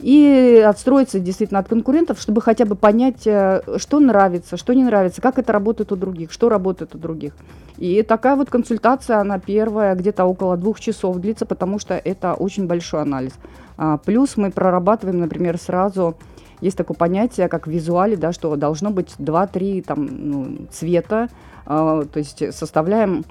и 0.00 0.64
отстроиться 0.66 1.18
действительно 1.18 1.60
от 1.60 1.68
конкурентов, 1.68 2.20
чтобы 2.20 2.40
хотя 2.40 2.64
бы 2.64 2.74
понять, 2.74 3.26
э, 3.26 3.62
что 3.76 4.00
нравится, 4.00 4.56
что 4.56 4.72
не 4.72 4.84
нравится, 4.84 5.22
как 5.22 5.38
это 5.38 5.52
работает 5.52 5.92
у 5.92 5.96
других, 5.96 6.32
что 6.32 6.48
работает 6.48 6.94
у 6.94 6.98
других. 6.98 7.32
И 7.78 8.02
такая 8.02 8.36
вот 8.36 8.50
консультация, 8.50 9.18
она 9.18 9.38
первая, 9.38 9.94
где-то 9.94 10.24
около 10.24 10.56
двух 10.56 10.78
часов 10.78 11.18
длится, 11.18 11.46
потому 11.46 11.78
что 11.78 11.94
это 11.94 12.34
очень 12.34 12.66
большой 12.66 13.02
анализ. 13.02 13.32
А, 13.76 13.98
плюс 13.98 14.36
мы 14.36 14.50
прорабатываем, 14.50 15.20
например, 15.20 15.58
сразу 15.58 16.16
есть 16.60 16.76
такое 16.76 16.96
понятие, 16.96 17.48
как 17.48 17.66
в 17.66 17.70
визуале, 17.70 18.16
да, 18.16 18.32
что 18.32 18.54
должно 18.56 18.90
быть 18.90 19.14
2-3 19.18 19.82
там, 19.82 20.08
ну, 20.10 20.58
цвета, 20.70 21.28
э, 21.66 22.04
то 22.12 22.18
есть 22.18 22.54
составляем 22.54 23.24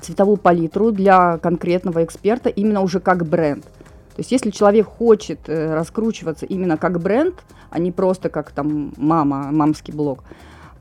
цветовую 0.00 0.36
палитру 0.36 0.92
для 0.92 1.38
конкретного 1.38 2.04
эксперта 2.04 2.48
именно 2.48 2.82
уже 2.82 3.00
как 3.00 3.26
бренд. 3.26 3.64
То 3.64 4.20
есть 4.20 4.32
если 4.32 4.50
человек 4.50 4.86
хочет 4.86 5.40
э, 5.46 5.74
раскручиваться 5.74 6.44
именно 6.44 6.76
как 6.76 7.00
бренд, 7.00 7.36
а 7.70 7.78
не 7.78 7.92
просто 7.92 8.28
как 8.28 8.50
там 8.50 8.92
мама, 8.96 9.50
мамский 9.52 9.94
блог, 9.94 10.24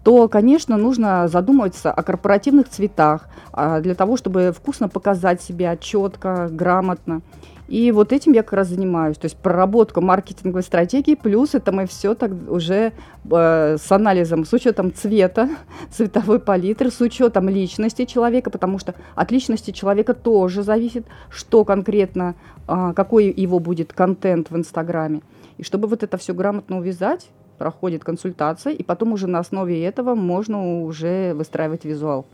то, 0.04 0.28
конечно, 0.28 0.78
нужно 0.78 1.28
задумываться 1.28 1.92
о 1.92 2.04
корпоративных 2.04 2.70
цветах 2.70 3.28
а 3.52 3.82
для 3.82 3.96
того, 3.96 4.18
чтобы 4.18 4.54
вкусно 4.56 4.88
показать 4.88 5.42
себя, 5.42 5.76
четко, 5.78 6.48
грамотно. 6.52 7.22
И 7.68 7.92
вот 7.92 8.14
этим 8.14 8.32
я 8.32 8.44
как 8.44 8.54
раз 8.54 8.70
занимаюсь. 8.70 9.18
То 9.18 9.26
есть 9.26 9.36
проработка 9.36 10.00
маркетинговой 10.00 10.64
стратегии, 10.64 11.16
плюс 11.16 11.54
это 11.54 11.72
мы 11.72 11.86
все 11.86 12.16
так 12.16 12.32
уже 12.48 12.94
э, 13.30 13.78
с 13.78 13.92
анализом, 13.92 14.46
с 14.46 14.54
учетом 14.54 14.94
цвета, 14.94 15.50
цветовой 15.92 16.40
палитры, 16.40 16.90
с 16.90 17.02
учетом 17.02 17.50
личности 17.50 18.06
человека, 18.06 18.50
потому 18.50 18.80
что 18.80 18.96
от 19.16 19.32
личности 19.32 19.72
человека 19.72 20.14
тоже 20.14 20.64
зависит, 20.64 21.06
что 21.30 21.66
конкретно, 21.66 22.36
э, 22.68 22.94
какой 22.96 23.26
его 23.26 23.60
будет 23.60 23.92
контент 23.92 24.50
в 24.50 24.56
Инстаграме. 24.56 25.22
И 25.58 25.64
чтобы 25.64 25.88
вот 25.88 26.04
это 26.04 26.18
все 26.18 26.34
грамотно 26.34 26.78
увязать, 26.78 27.30
проходит 27.58 28.04
консультация, 28.04 28.74
и 28.74 28.84
потом 28.84 29.14
уже 29.14 29.28
на 29.28 29.40
основе 29.40 29.84
этого 29.84 30.16
можно 30.16 30.84
уже 30.84 31.34
выстраивать 31.34 31.86
визуал. 31.86 32.26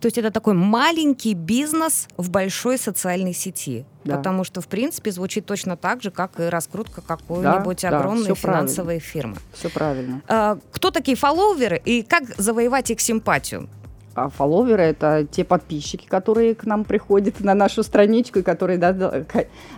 То 0.00 0.06
есть 0.06 0.18
это 0.18 0.30
такой 0.30 0.54
маленький 0.54 1.34
бизнес 1.34 2.08
в 2.16 2.30
большой 2.30 2.78
социальной 2.78 3.34
сети. 3.34 3.84
Да. 4.04 4.16
Потому 4.16 4.44
что, 4.44 4.60
в 4.60 4.68
принципе, 4.68 5.10
звучит 5.10 5.46
точно 5.46 5.76
так 5.76 6.02
же, 6.02 6.10
как 6.10 6.40
и 6.40 6.44
раскрутка 6.44 7.02
какой-нибудь 7.02 7.82
да, 7.82 7.88
огромной 7.88 8.28
да, 8.28 8.34
финансовой 8.34 9.00
правильно. 9.00 9.00
фирмы. 9.00 9.36
Все 9.52 9.68
правильно. 9.68 10.22
А, 10.28 10.58
кто 10.72 10.90
такие 10.90 11.16
фолловеры 11.16 11.80
и 11.84 12.02
как 12.02 12.24
завоевать 12.38 12.90
их 12.90 13.00
симпатию? 13.00 13.68
А 14.14 14.28
фолловеры 14.28 14.82
это 14.82 15.26
те 15.30 15.44
подписчики, 15.44 16.06
которые 16.06 16.54
к 16.54 16.64
нам 16.64 16.84
приходят 16.84 17.40
на 17.40 17.54
нашу 17.54 17.82
страничку 17.82 18.40
и 18.40 18.42
которые 18.42 18.78
да, 18.78 19.24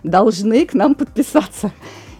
должны 0.02 0.66
к 0.66 0.74
нам 0.74 0.94
подписаться. 0.94 1.72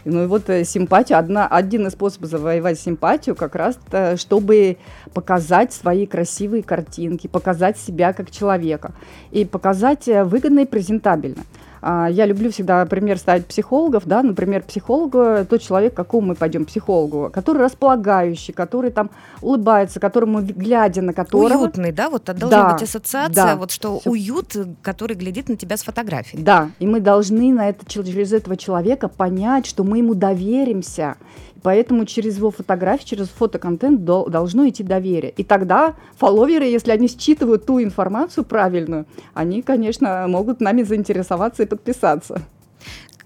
Ну 0.05 0.25
и 0.25 0.27
вот 0.27 0.51
э, 0.51 0.65
симпатию, 0.65 1.19
одна, 1.19 1.47
один 1.47 1.87
из 1.87 1.93
способов 1.93 2.31
завоевать 2.31 2.79
симпатию 2.79 3.37
как 3.37 3.55
раз, 3.55 3.79
чтобы 4.17 4.79
показать 5.15 5.73
свои 5.73 6.07
красивые 6.07 6.63
картинки, 6.63 7.27
показать 7.27 7.79
себя 7.79 8.13
как 8.13 8.31
человека 8.31 8.93
и 9.31 9.45
показать 9.45 10.09
э, 10.09 10.25
выгодно 10.25 10.61
и 10.61 10.67
презентабельно. 10.67 11.43
А, 11.83 12.09
я 12.09 12.27
люблю 12.27 12.51
всегда 12.51 12.87
пример 12.87 13.19
ставить 13.19 13.47
психологов, 13.47 14.05
да, 14.07 14.23
например, 14.23 14.63
психолог, 14.63 15.49
тот 15.49 15.61
человек, 15.61 15.95
к 15.95 15.97
какому 15.97 16.29
мы 16.29 16.35
пойдем 16.37 16.65
психологу, 16.65 17.29
который 17.33 17.61
располагающий, 17.63 18.53
который 18.53 18.93
там 18.93 19.11
улыбается, 19.41 19.99
которому, 19.99 20.41
глядя 20.43 21.03
на 21.03 21.13
которого... 21.13 21.65
Уютный, 21.65 21.91
да, 21.91 22.09
вот 22.09 22.25
должна 22.25 22.49
да, 22.49 22.73
быть 22.73 22.83
ассоциация, 22.85 23.35
да, 23.35 23.57
вот 23.57 23.73
что 23.73 23.99
все. 23.99 24.11
уют, 24.11 24.57
который 24.81 25.17
глядит 25.17 25.49
на 25.49 25.57
тебя 25.57 25.77
с 25.77 25.83
фотографией. 25.83 26.43
Да, 26.43 26.71
и 26.79 26.87
мы 26.87 27.01
должны 27.01 27.53
на 27.53 27.69
это, 27.69 27.85
через 27.87 28.33
этого 28.33 28.57
человека 28.57 29.09
понять, 29.09 29.67
что 29.67 29.83
мы 29.83 29.99
ему 29.99 30.15
доверимся, 30.15 31.17
Поэтому 31.63 32.05
через 32.05 32.37
его 32.37 32.51
фотографии, 32.51 33.05
через 33.05 33.29
фотоконтент 33.29 34.05
до, 34.05 34.27
должно 34.29 34.69
идти 34.69 34.83
доверие. 34.83 35.33
И 35.37 35.45
тогда 35.45 35.95
фолловеры, 36.17 36.65
если 36.65 36.91
они 36.91 37.09
считывают 37.09 37.67
ту 37.67 37.83
информацию 37.83 38.45
правильную, 38.45 39.07
они, 39.35 39.63
конечно, 39.63 40.27
могут 40.29 40.61
нами 40.61 40.83
заинтересоваться 40.83 41.63
и 41.63 41.67
подписаться. 41.67 42.43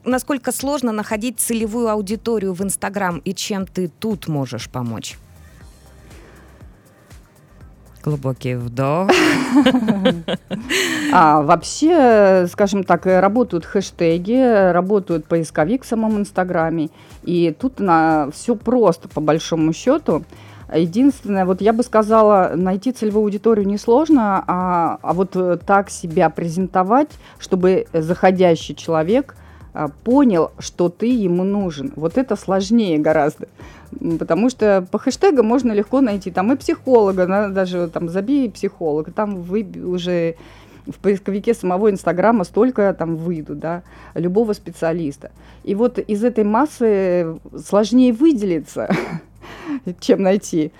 Насколько 0.05 0.53
сложно 0.53 0.93
находить 0.93 1.41
целевую 1.41 1.89
аудиторию 1.89 2.53
в 2.53 2.63
Инстаграм 2.63 3.19
и 3.19 3.35
чем 3.35 3.67
ты 3.67 3.89
тут 3.89 4.29
можешь 4.29 4.71
помочь? 4.71 5.17
Глубокий 8.07 8.55
вдох. 8.55 9.11
А 11.13 11.43
вообще, 11.43 12.47
скажем 12.49 12.85
так, 12.85 13.05
работают 13.05 13.65
хэштеги, 13.65 14.71
работают 14.71 15.27
поисковик 15.27 15.83
в 15.83 15.89
самом 15.89 16.19
Инстаграме. 16.19 16.91
И 17.25 17.53
тут 17.59 17.81
на 17.81 18.29
все 18.33 18.55
просто, 18.55 19.09
по 19.09 19.21
большому 19.21 19.73
счету. 19.73 20.23
Единственное, 20.73 21.45
вот 21.45 21.61
я 21.61 21.73
бы 21.73 21.83
сказала, 21.83 22.53
найти 22.55 22.93
целевую 22.93 23.25
аудиторию 23.25 23.67
несложно, 23.67 24.45
а, 24.47 24.99
а 25.03 25.13
вот 25.13 25.37
так 25.67 25.91
себя 25.91 26.31
презентовать, 26.31 27.11
чтобы 27.41 27.87
заходящий 27.93 28.77
человек 28.77 29.35
а, 29.75 29.89
понял, 30.05 30.53
что 30.59 30.89
ты 30.89 31.07
ему 31.07 31.43
нужен. 31.43 31.93
Вот 31.97 32.19
это 32.19 32.37
сложнее 32.37 32.99
гораздо. 32.99 33.49
Потому 34.19 34.51
что 34.51 34.87
по 34.91 34.99
хэштегам 34.99 35.47
можно 35.47 35.73
легко 35.73 36.01
найти 36.01 36.31
там 36.31 36.53
и 36.53 36.57
психолога, 36.57 37.27
да, 37.27 37.49
даже 37.49 37.89
там 37.89 38.09
забей 38.09 38.51
психолога, 38.51 39.11
там 39.13 39.43
вы 39.43 39.67
уже 39.85 40.37
в 40.87 40.99
поисковике 40.99 41.55
самого 41.55 41.91
Инстаграма 41.91 42.45
столько 42.45 42.95
там 42.95 43.17
выйдут, 43.17 43.59
да, 43.59 43.83
любого 44.15 44.53
специалиста. 44.53 45.33
И 45.65 45.75
вот 45.75 45.99
из 45.99 46.25
этой 46.25 46.45
массы 46.45 47.39
сложнее 47.65 48.13
выделиться, 48.13 48.89
чем 50.01 50.23
найти 50.23 50.73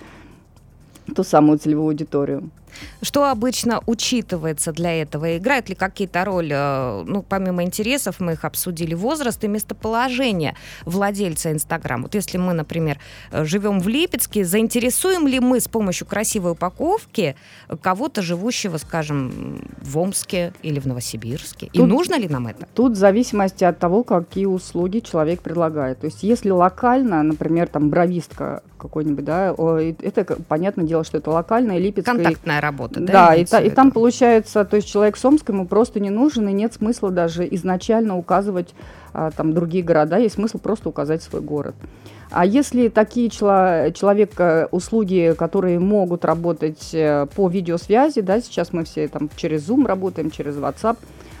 ту 1.15 1.23
самую 1.23 1.59
целевую 1.59 1.89
аудиторию. 1.89 2.49
Что 3.01 3.29
обычно 3.29 3.81
учитывается 3.85 4.71
для 4.71 5.01
этого? 5.01 5.37
Играют 5.37 5.69
ли 5.69 5.75
какие-то 5.75 6.25
роли, 6.25 6.55
э, 6.55 7.03
ну, 7.05 7.23
помимо 7.23 7.63
интересов, 7.63 8.19
мы 8.19 8.33
их 8.33 8.45
обсудили, 8.45 8.93
возраст 8.93 9.43
и 9.43 9.47
местоположение 9.47 10.55
владельца 10.85 11.51
Инстаграма? 11.51 12.03
Вот 12.03 12.15
если 12.15 12.37
мы, 12.37 12.53
например, 12.53 12.99
э, 13.31 13.45
живем 13.45 13.79
в 13.79 13.87
Липецке, 13.87 14.43
заинтересуем 14.45 15.27
ли 15.27 15.39
мы 15.39 15.59
с 15.59 15.67
помощью 15.67 16.07
красивой 16.07 16.51
упаковки 16.51 17.35
кого-то, 17.81 18.21
живущего, 18.21 18.77
скажем, 18.77 19.61
в 19.81 19.97
Омске 19.97 20.53
или 20.61 20.79
в 20.79 20.85
Новосибирске? 20.85 21.69
И 21.73 21.81
нужно 21.81 22.17
ли 22.17 22.27
нам 22.27 22.47
это? 22.47 22.67
Тут 22.73 22.93
в 22.93 22.95
зависимости 22.95 23.63
от 23.63 23.79
того, 23.79 24.03
какие 24.03 24.45
услуги 24.45 24.99
человек 24.99 25.41
предлагает. 25.41 25.99
То 25.99 26.07
есть 26.07 26.23
если 26.23 26.49
локально, 26.49 27.23
например, 27.23 27.67
там 27.67 27.89
бровистка 27.89 28.61
какой-нибудь, 28.77 29.25
да, 29.25 29.55
это 30.01 30.23
понятное 30.47 30.85
дело, 30.85 31.03
что 31.03 31.17
это 31.17 31.31
локальная 31.31 31.77
липецкая... 31.77 32.15
Контактная 32.15 32.61
работа, 32.67 32.99
да? 32.99 33.13
Да, 33.13 33.35
и, 33.35 33.45
та, 33.45 33.59
и 33.61 33.69
там 33.69 33.91
получается, 33.91 34.65
то 34.65 34.75
есть 34.75 34.87
человек 34.87 35.17
с 35.17 35.25
Омска 35.25 35.51
ему 35.51 35.65
просто 35.65 35.99
не 35.99 36.09
нужен, 36.09 36.47
и 36.47 36.53
нет 36.53 36.73
смысла 36.73 37.11
даже 37.11 37.47
изначально 37.55 38.17
указывать 38.17 38.73
а, 39.13 39.31
там 39.31 39.53
другие 39.53 39.83
города, 39.83 40.17
есть 40.17 40.35
смысл 40.35 40.59
просто 40.59 40.89
указать 40.89 41.23
свой 41.23 41.41
город. 41.41 41.75
А 42.29 42.45
если 42.45 42.89
такие 42.89 43.29
чело- 43.29 43.89
человек, 43.91 44.31
э, 44.37 44.67
услуги, 44.71 45.33
которые 45.37 45.79
могут 45.79 46.25
работать 46.25 46.89
э, 46.93 47.25
по 47.33 47.47
видеосвязи, 47.47 48.21
да, 48.21 48.41
сейчас 48.41 48.73
мы 48.73 48.83
все 48.83 49.07
там 49.07 49.29
через 49.37 49.67
Zoom 49.67 49.87
работаем, 49.87 50.29
через 50.29 50.55
WhatsApp, 50.57 50.97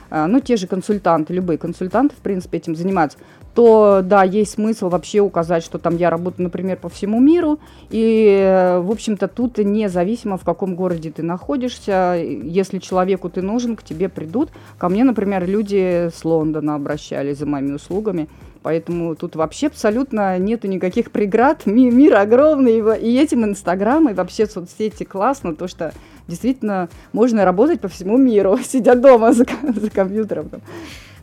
а, 0.09 0.27
ну, 0.27 0.39
те 0.39 0.55
же 0.55 0.67
консультанты, 0.67 1.33
любые 1.33 1.57
консультанты, 1.57 2.15
в 2.15 2.19
принципе, 2.19 2.57
этим 2.57 2.75
занимаются, 2.75 3.17
то, 3.57 4.01
да, 4.03 4.21
есть 4.21 4.51
смысл 4.51 4.87
вообще 4.87 5.19
указать, 5.19 5.63
что 5.63 5.79
там 5.79 5.97
я 5.97 6.11
работаю, 6.11 6.43
например, 6.43 6.77
по 6.77 6.89
всему 6.89 7.19
миру, 7.19 7.59
и, 7.89 8.77
в 8.83 8.91
общем-то, 8.91 9.27
тут 9.27 9.57
независимо, 9.57 10.37
в 10.37 10.43
каком 10.43 10.75
городе 10.75 11.09
ты 11.09 11.23
находишься, 11.23 12.21
если 12.21 12.77
человеку 12.77 13.31
ты 13.31 13.41
нужен, 13.41 13.75
к 13.75 13.81
тебе 13.81 14.09
придут. 14.09 14.51
Ко 14.77 14.89
мне, 14.89 15.03
например, 15.03 15.47
люди 15.47 16.11
с 16.15 16.23
Лондона 16.23 16.75
обращались 16.75 17.39
за 17.39 17.47
моими 17.47 17.73
услугами, 17.73 18.27
Поэтому 18.61 19.15
тут 19.15 19.35
вообще 19.35 19.67
абсолютно 19.67 20.37
нету 20.37 20.67
никаких 20.67 21.11
преград. 21.11 21.65
Ми 21.65 21.89
мир 21.89 22.17
огромный, 22.17 22.79
и 22.99 23.17
этим 23.17 23.45
Инстаграм, 23.45 24.09
и 24.09 24.13
вообще 24.13 24.45
соцсети 24.45 25.03
классно, 25.03 25.55
то 25.55 25.67
что 25.67 25.93
действительно 26.27 26.89
можно 27.13 27.45
работать 27.45 27.79
по 27.79 27.87
всему 27.87 28.17
миру, 28.17 28.57
сидя 28.63 28.93
дома 28.95 29.31
за, 29.31 29.45
за 29.63 29.89
компьютером. 29.89 30.49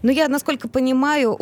Ну, 0.04 0.10
я, 0.10 0.28
насколько 0.28 0.68
понимаю, 0.68 1.32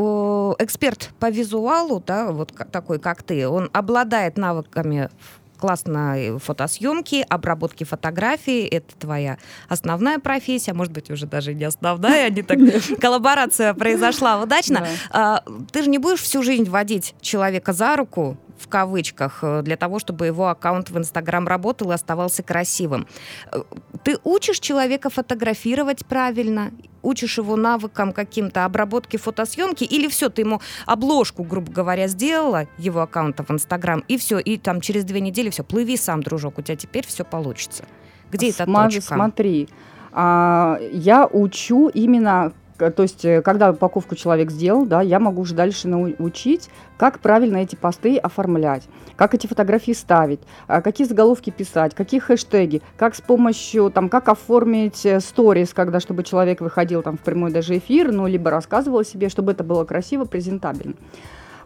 эксперт 0.61 1.11
по 1.19 1.29
визуалу, 1.29 2.01
да, 2.07 2.31
вот 2.31 2.53
такой, 2.71 3.01
как 3.01 3.25
ты, 3.25 3.49
он 3.49 3.69
обладает 3.73 4.39
навыками 4.39 5.11
классной 5.59 6.39
фотосъемки, 6.39 7.27
обработки 7.29 7.83
фотографий. 7.83 8.65
Это 8.67 8.95
твоя 8.97 9.39
основная 9.69 10.21
профессия, 10.21 10.75
может 10.75 10.93
быть, 10.93 11.11
уже 11.11 11.27
даже 11.27 11.55
не 11.55 11.65
основная, 11.65 12.31
не 12.31 12.43
так 12.43 12.59
коллаборация 13.01 13.75
произошла 13.75 14.41
удачно. 14.41 14.87
А, 15.11 15.43
ты 15.73 15.83
же 15.83 15.91
не 15.91 15.99
будешь 15.99 16.21
всю 16.21 16.45
жизнь 16.45 16.71
водить 16.71 17.17
человека 17.21 17.73
за 17.73 17.97
руку, 17.97 18.37
в 18.63 18.69
кавычках, 18.69 19.41
э, 19.43 19.63
для 19.63 19.77
того, 19.77 19.99
чтобы 19.99 20.27
его 20.27 20.49
аккаунт 20.49 20.91
в 20.91 20.97
Инстаграм 20.97 21.47
работал 21.47 21.91
и 21.91 21.95
оставался 21.95 22.43
красивым. 22.43 23.07
Э, 23.51 23.63
ты 24.05 24.19
учишь 24.25 24.61
человека 24.61 25.11
фотографировать 25.11 26.07
правильно? 26.07 26.73
Учишь 27.03 27.39
его 27.39 27.57
навыкам 27.57 28.13
каким-то 28.13 28.65
обработки 28.65 29.17
фотосъемки? 29.17 29.85
Или 29.85 30.09
все, 30.09 30.29
ты 30.29 30.43
ему 30.43 30.61
обложку, 30.87 31.43
грубо 31.43 31.73
говоря, 31.73 32.07
сделала 32.07 32.69
его 32.79 33.01
аккаунта 33.01 33.43
в 33.43 33.51
Инстаграм, 33.51 34.05
и 34.09 34.17
все, 34.17 34.39
и 34.39 34.57
там 34.57 34.81
через 34.81 35.05
две 35.05 35.21
недели 35.21 35.51
все, 35.51 35.65
плыви 35.65 35.97
сам, 35.97 36.23
дружок, 36.23 36.59
у 36.59 36.63
тебя 36.63 36.77
теперь 36.77 37.07
все 37.07 37.25
получится. 37.25 37.85
Где 38.31 38.51
эта 38.51 38.65
точка? 38.65 39.15
Смотри, 39.15 39.69
а, 40.13 40.79
я 40.93 41.27
учу 41.27 41.89
именно 41.89 42.53
то 42.91 43.03
есть, 43.03 43.25
э, 43.25 43.43
когда 43.43 43.71
упаковку 43.71 44.15
человек 44.15 44.51
сделал, 44.51 44.87
да, 44.87 45.03
я 45.03 45.21
могу 45.21 45.43
уже 45.43 45.55
дальше 45.55 45.89
научить, 45.89 46.69
как 46.97 47.21
правильно 47.21 47.59
эти 47.59 47.77
посты 47.77 48.17
оформлять, 48.17 48.85
как 49.17 49.35
эти 49.35 49.47
фотографии 49.47 49.93
ставить, 49.93 50.41
а, 50.67 50.81
какие 50.83 51.07
заголовки 51.07 51.51
писать, 51.51 51.95
какие 51.95 52.21
хэштеги, 52.21 52.83
как 52.97 53.15
с 53.15 53.21
помощью, 53.21 53.91
там, 53.91 54.09
как 54.09 54.29
оформить 54.29 55.05
э, 55.05 55.21
сторис, 55.21 55.73
когда, 55.75 56.01
чтобы 56.01 56.23
человек 56.23 56.61
выходил 56.61 57.03
там 57.03 57.17
в 57.17 57.21
прямой 57.21 57.53
даже 57.53 57.77
эфир, 57.79 58.13
ну, 58.13 58.27
либо 58.27 58.51
рассказывал 58.51 59.01
о 59.01 59.05
себе, 59.05 59.29
чтобы 59.29 59.53
это 59.53 59.65
было 59.65 59.85
красиво, 59.85 60.25
презентабельно. 60.25 60.95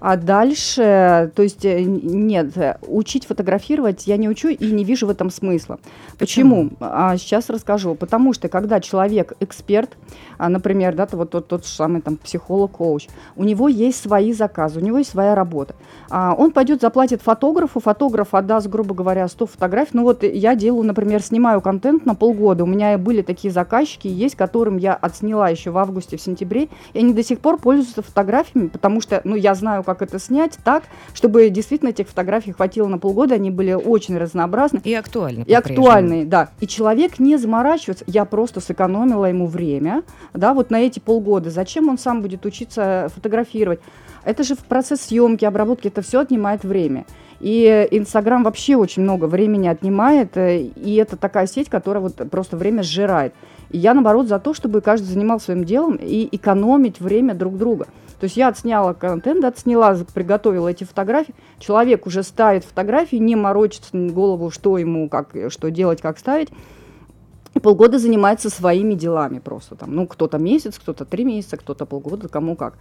А 0.00 0.16
дальше, 0.16 1.30
то 1.34 1.42
есть 1.42 1.64
э, 1.64 1.82
нет, 1.82 2.54
учить 2.86 3.26
фотографировать 3.26 4.06
я 4.06 4.16
не 4.16 4.28
учу 4.28 4.48
и 4.48 4.72
не 4.72 4.84
вижу 4.84 5.06
в 5.06 5.10
этом 5.10 5.30
смысла. 5.30 5.78
Почему? 6.18 6.46
Почему? 6.46 6.70
А, 6.80 7.16
сейчас 7.16 7.50
расскажу. 7.50 7.94
Потому 7.94 8.32
что 8.32 8.48
когда 8.48 8.80
человек 8.80 9.32
эксперт, 9.40 9.96
а, 10.38 10.48
например, 10.48 10.94
да, 10.94 11.08
вот 11.12 11.30
тот, 11.30 11.48
тот 11.48 11.64
самый 11.64 12.02
там 12.02 12.16
психолог, 12.16 12.72
коуч, 12.72 13.08
у 13.36 13.44
него 13.44 13.68
есть 13.68 14.00
свои 14.02 14.32
заказы, 14.32 14.80
у 14.80 14.82
него 14.82 14.98
есть 14.98 15.10
своя 15.10 15.34
работа. 15.34 15.74
А, 16.10 16.34
он 16.36 16.52
пойдет 16.52 16.80
заплатит 16.80 17.22
фотографу, 17.22 17.80
фотограф 17.80 18.34
отдаст, 18.34 18.68
грубо 18.68 18.94
говоря, 18.94 19.28
100 19.28 19.46
фотографий. 19.46 19.90
Ну 19.94 20.02
вот 20.02 20.22
я 20.22 20.54
делаю, 20.54 20.84
например, 20.84 21.22
снимаю 21.22 21.60
контент 21.60 22.06
на 22.06 22.14
полгода. 22.14 22.64
У 22.64 22.66
меня 22.66 22.98
были 22.98 23.22
такие 23.22 23.52
заказчики, 23.52 24.08
есть, 24.08 24.36
которым 24.36 24.76
я 24.76 24.94
отсняла 24.94 25.48
еще 25.48 25.70
в 25.70 25.78
августе, 25.78 26.16
в 26.16 26.20
сентябре, 26.20 26.68
и 26.92 26.98
они 26.98 27.12
до 27.12 27.22
сих 27.22 27.40
пор 27.40 27.58
пользуются 27.58 28.02
фотографиями, 28.02 28.68
потому 28.68 29.00
что, 29.00 29.20
ну, 29.24 29.36
я 29.36 29.54
знаю, 29.54 29.82
как 29.86 30.02
это 30.02 30.18
снять 30.18 30.58
так, 30.62 30.82
чтобы 31.14 31.48
действительно 31.48 31.88
этих 31.88 32.08
фотографий 32.08 32.52
хватило 32.52 32.88
на 32.88 32.98
полгода, 32.98 33.36
они 33.36 33.50
были 33.50 33.72
очень 33.72 34.18
разнообразны. 34.18 34.80
И 34.84 34.92
актуальны. 34.92 35.44
И 35.46 35.54
актуальные, 35.54 36.26
да. 36.26 36.50
И 36.60 36.66
человек 36.66 37.18
не 37.18 37.38
заморачивается, 37.38 38.04
я 38.06 38.26
просто 38.26 38.60
сэкономила 38.60 39.24
ему 39.24 39.46
время, 39.46 40.02
да, 40.34 40.52
вот 40.52 40.70
на 40.70 40.80
эти 40.80 40.98
полгода. 40.98 41.50
Зачем 41.50 41.88
он 41.88 41.96
сам 41.96 42.20
будет 42.20 42.44
учиться 42.44 43.08
фотографировать? 43.14 43.80
Это 44.24 44.42
же 44.42 44.56
в 44.56 44.64
процесс 44.64 45.02
съемки, 45.02 45.44
обработки, 45.44 45.86
это 45.88 46.02
все 46.02 46.20
отнимает 46.20 46.64
время. 46.64 47.06
И 47.40 47.86
Инстаграм 47.90 48.42
вообще 48.42 48.76
очень 48.76 49.02
много 49.02 49.26
времени 49.26 49.68
отнимает, 49.68 50.36
э, 50.36 50.62
и 50.62 50.94
это 50.96 51.16
такая 51.16 51.46
сеть, 51.46 51.68
которая 51.68 52.02
вот 52.02 52.30
просто 52.30 52.56
время 52.56 52.82
сжирает. 52.82 53.34
И 53.70 53.78
я, 53.78 53.94
наоборот, 53.94 54.26
за 54.28 54.38
то, 54.38 54.54
чтобы 54.54 54.80
каждый 54.80 55.06
занимался 55.06 55.46
своим 55.46 55.64
делом 55.64 55.98
и 56.00 56.28
экономить 56.32 57.00
время 57.00 57.34
друг 57.34 57.56
друга. 57.56 57.88
То 58.18 58.24
есть 58.24 58.36
я 58.36 58.48
отсняла 58.48 58.94
контент, 58.94 59.44
отсняла, 59.44 59.96
приготовила 60.14 60.68
эти 60.68 60.84
фотографии. 60.84 61.34
Человек 61.58 62.06
уже 62.06 62.22
ставит 62.22 62.64
фотографии, 62.64 63.16
не 63.16 63.36
морочится 63.36 63.90
голову, 63.92 64.50
что 64.50 64.78
ему, 64.78 65.08
как, 65.08 65.34
что 65.48 65.70
делать, 65.70 66.00
как 66.00 66.18
ставить. 66.18 66.48
И 67.54 67.58
полгода 67.58 67.98
занимается 67.98 68.50
своими 68.50 68.94
делами 68.94 69.38
просто 69.38 69.76
там. 69.76 69.94
Ну, 69.94 70.06
кто-то 70.06 70.38
месяц, 70.38 70.78
кто-то 70.78 71.04
три 71.04 71.24
месяца, 71.24 71.56
кто-то 71.56 71.86
полгода, 71.86 72.28
кому 72.28 72.54
как. 72.54 72.74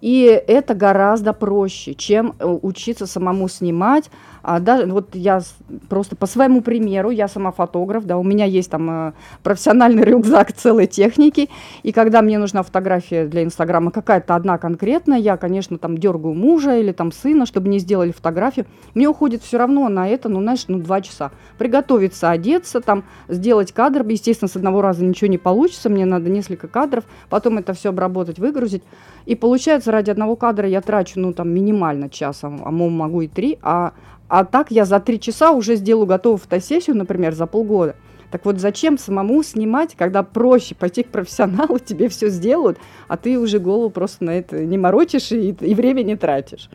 И 0.00 0.24
это 0.46 0.74
гораздо 0.74 1.32
проще, 1.32 1.94
чем 1.94 2.34
э, 2.38 2.46
учиться 2.46 3.06
самому 3.06 3.48
снимать. 3.48 4.10
А, 4.42 4.58
да, 4.58 4.86
вот 4.86 5.14
я 5.14 5.40
просто 5.88 6.16
по 6.16 6.26
своему 6.26 6.62
примеру, 6.62 7.10
я 7.10 7.28
сама 7.28 7.52
фотограф, 7.52 8.06
да, 8.06 8.16
у 8.16 8.22
меня 8.22 8.46
есть 8.46 8.70
там 8.70 9.08
э, 9.08 9.12
профессиональный 9.42 10.02
рюкзак 10.02 10.52
целой 10.52 10.86
техники, 10.86 11.50
и 11.82 11.92
когда 11.92 12.22
мне 12.22 12.38
нужна 12.38 12.62
фотография 12.62 13.26
для 13.26 13.44
Инстаграма 13.44 13.90
какая-то 13.90 14.34
одна 14.34 14.56
конкретная, 14.56 15.18
я, 15.18 15.36
конечно, 15.36 15.76
там 15.76 15.98
дергаю 15.98 16.34
мужа 16.34 16.78
или 16.78 16.92
там 16.92 17.12
сына, 17.12 17.44
чтобы 17.44 17.68
не 17.68 17.78
сделали 17.78 18.12
фотографию. 18.12 18.66
Мне 18.94 19.08
уходит 19.08 19.42
все 19.42 19.58
равно 19.58 19.88
на 19.88 20.08
это, 20.08 20.28
ну, 20.30 20.40
знаешь, 20.40 20.64
ну, 20.68 20.78
два 20.78 21.02
часа. 21.02 21.30
Приготовиться, 21.58 22.30
одеться, 22.30 22.80
там, 22.80 23.04
сделать 23.28 23.72
кадр, 23.72 24.06
естественно, 24.06 24.48
с 24.48 24.56
одного 24.56 24.80
раза 24.80 25.04
ничего 25.04 25.28
не 25.28 25.38
получится, 25.38 25.90
мне 25.90 26.06
надо 26.06 26.30
несколько 26.30 26.68
кадров, 26.68 27.04
потом 27.28 27.58
это 27.58 27.74
все 27.74 27.90
обработать, 27.90 28.38
выгрузить. 28.38 28.82
И 29.26 29.34
получается, 29.34 29.89
ради 29.90 30.10
одного 30.10 30.36
кадра 30.36 30.68
я 30.68 30.80
трачу, 30.80 31.20
ну, 31.20 31.32
там, 31.32 31.50
минимально 31.50 32.08
час, 32.08 32.42
а 32.42 32.70
могу 32.70 33.22
и 33.22 33.28
три, 33.28 33.58
а, 33.62 33.92
а 34.28 34.44
так 34.44 34.70
я 34.70 34.84
за 34.84 35.00
три 35.00 35.18
часа 35.20 35.50
уже 35.50 35.76
сделаю 35.76 36.06
готовую 36.06 36.38
фотосессию, 36.38 36.96
например, 36.96 37.34
за 37.34 37.46
полгода. 37.46 37.96
Так 38.30 38.44
вот, 38.44 38.58
зачем 38.60 38.98
самому 38.98 39.42
снимать, 39.42 39.94
когда 39.96 40.22
проще 40.22 40.74
пойти 40.74 41.02
к 41.02 41.08
профессионалу, 41.08 41.78
тебе 41.84 42.08
все 42.08 42.28
сделают, 42.28 42.78
а 43.08 43.16
ты 43.16 43.38
уже 43.38 43.58
голову 43.58 43.90
просто 43.90 44.24
на 44.24 44.30
это 44.30 44.64
не 44.64 44.78
морочишь 44.78 45.32
и, 45.32 45.50
и 45.50 45.74
время 45.74 46.02
не 46.02 46.16
тратишь. 46.16 46.68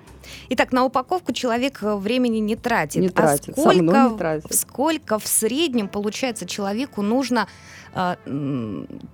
Итак, 0.50 0.72
на 0.72 0.86
упаковку 0.86 1.34
человек 1.34 1.82
э, 1.82 1.96
времени 1.96 2.38
не 2.38 2.56
тратит. 2.56 3.02
Не 3.02 3.10
тратит, 3.10 3.58
а 3.58 3.62
сколько, 3.62 3.80
не 3.80 4.18
тратит. 4.18 4.54
сколько 4.54 5.20
в 5.20 5.28
среднем, 5.28 5.88
получается, 5.88 6.46
человеку 6.46 7.02
нужно 7.02 7.48
э, 7.94 8.16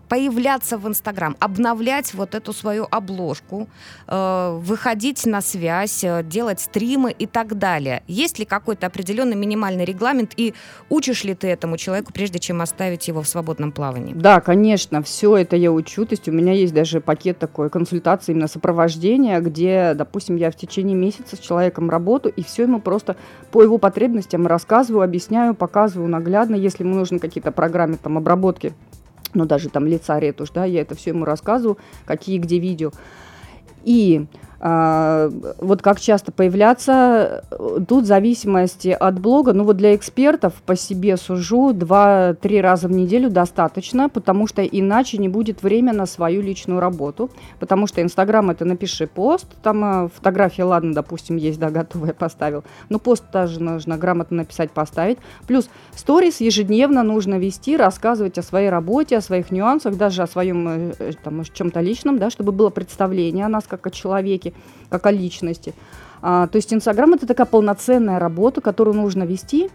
появляться 0.10 0.78
в 0.78 0.88
Инстаграм, 0.88 1.36
обновлять 1.40 2.14
вот 2.14 2.36
эту 2.36 2.54
свою 2.54 2.88
обложку, 2.90 3.68
э, 4.08 4.60
выходить 4.62 5.26
на 5.26 5.42
связь, 5.42 6.04
э, 6.04 6.24
делать 6.24 6.60
стримы 6.60 7.12
и 7.12 7.26
так 7.26 7.58
далее. 7.58 8.04
Есть 8.08 8.40
ли 8.40 8.46
какой-то 8.46 8.88
определенный 8.88 9.36
минимальный 9.36 9.86
регламент 9.86 10.34
и 10.38 10.54
учишь 10.90 11.24
ли 11.24 11.36
ты 11.36 11.48
этому 11.48 11.78
человеку, 11.78 12.12
прежде 12.14 12.31
чем 12.40 12.62
оставить 12.62 13.08
его 13.08 13.22
в 13.22 13.28
свободном 13.28 13.72
плавании? 13.72 14.14
Да, 14.14 14.42
конечно, 14.42 15.02
все 15.04 15.38
это 15.38 15.56
я 15.56 15.72
учу. 15.72 16.06
То 16.06 16.14
есть 16.14 16.28
у 16.28 16.32
меня 16.32 16.54
есть 16.54 16.74
даже 16.74 17.02
пакет 17.02 17.40
такой 17.40 17.70
консультации, 17.70 18.32
именно 18.32 18.48
сопровождения, 18.48 19.40
где, 19.40 19.94
допустим, 19.96 20.36
я 20.36 20.52
в 20.52 20.56
течение 20.56 20.96
месяца 20.96 21.36
с 21.36 21.40
человеком 21.40 21.90
работаю, 21.90 22.34
и 22.36 22.44
все 22.44 22.64
ему 22.64 22.80
просто 22.80 23.16
по 23.52 23.64
его 23.64 23.78
потребностям 23.78 24.48
рассказываю, 24.48 25.04
объясняю, 25.04 25.54
показываю 25.54 26.10
наглядно. 26.10 26.56
Если 26.56 26.84
ему 26.84 26.96
нужны 26.96 27.20
какие-то 27.20 27.52
программы 27.52 27.98
там 27.98 28.18
обработки, 28.18 28.74
ну 29.34 29.46
даже 29.46 29.70
там 29.70 29.86
лица 29.86 30.20
ретушь, 30.20 30.52
да, 30.52 30.66
я 30.66 30.82
это 30.82 30.96
все 30.96 31.12
ему 31.12 31.26
рассказываю, 31.26 31.78
какие 32.06 32.38
где 32.38 32.60
видео. 32.60 32.92
И 33.84 34.26
вот 34.64 35.82
как 35.82 36.00
часто 36.00 36.32
появляться, 36.32 37.44
тут 37.88 38.04
в 38.04 38.08
зависимости 38.08 38.90
от 38.90 39.20
блога, 39.20 39.54
ну 39.54 39.64
вот 39.64 39.78
для 39.78 39.96
экспертов 39.96 40.54
по 40.66 40.76
себе 40.76 41.18
сужу 41.18 41.72
2-3 41.72 42.62
раза 42.62 42.88
в 42.88 42.92
неделю 42.92 43.32
достаточно, 43.32 44.08
потому 44.08 44.46
что 44.46 44.64
иначе 44.64 45.18
не 45.18 45.30
будет 45.30 45.64
время 45.64 45.94
на 45.94 46.06
свою 46.06 46.42
личную 46.42 46.80
работу, 46.80 47.32
потому 47.60 47.88
что 47.88 48.04
Инстаграм 48.04 48.52
это 48.52 48.64
напиши 48.66 49.08
пост, 49.08 49.48
там 49.64 50.06
э, 50.06 50.10
фотография, 50.14 50.64
ладно, 50.64 50.94
допустим, 50.94 51.38
есть, 51.38 51.60
да, 51.60 51.72
готовая 51.72 52.14
поставил, 52.14 52.64
но 52.90 53.00
пост 53.00 53.24
тоже 53.32 53.62
нужно 53.62 53.98
грамотно 53.98 54.38
написать, 54.38 54.70
поставить, 54.72 55.18
плюс 55.48 55.70
сторис 55.96 56.40
ежедневно 56.40 57.02
нужно 57.02 57.40
вести, 57.40 57.78
рассказывать 57.78 58.38
о 58.38 58.44
своей 58.44 58.70
работе, 58.70 59.18
о 59.18 59.22
своих 59.22 59.50
нюансах, 59.50 59.98
даже 59.98 60.22
о 60.22 60.28
своем 60.28 60.68
э, 60.68 60.94
э, 61.00 61.12
там, 61.24 61.44
чем-то 61.44 61.80
личном, 61.80 62.20
да, 62.20 62.30
чтобы 62.30 62.52
было 62.52 62.70
представление 62.70 63.46
о 63.46 63.50
нас 63.50 63.64
как 63.68 63.88
о 63.88 63.92
человеке, 63.92 64.51
как 64.90 65.06
о 65.06 65.12
личности. 65.12 65.74
А, 66.22 66.48
то 66.48 66.58
есть 66.58 66.74
Инстаграм 66.74 67.14
это 67.14 67.26
такая 67.26 67.48
полноценная 67.48 68.20
работа, 68.20 68.62
которую 68.62 68.96
нужно 68.96 69.24
вести. 69.24 69.70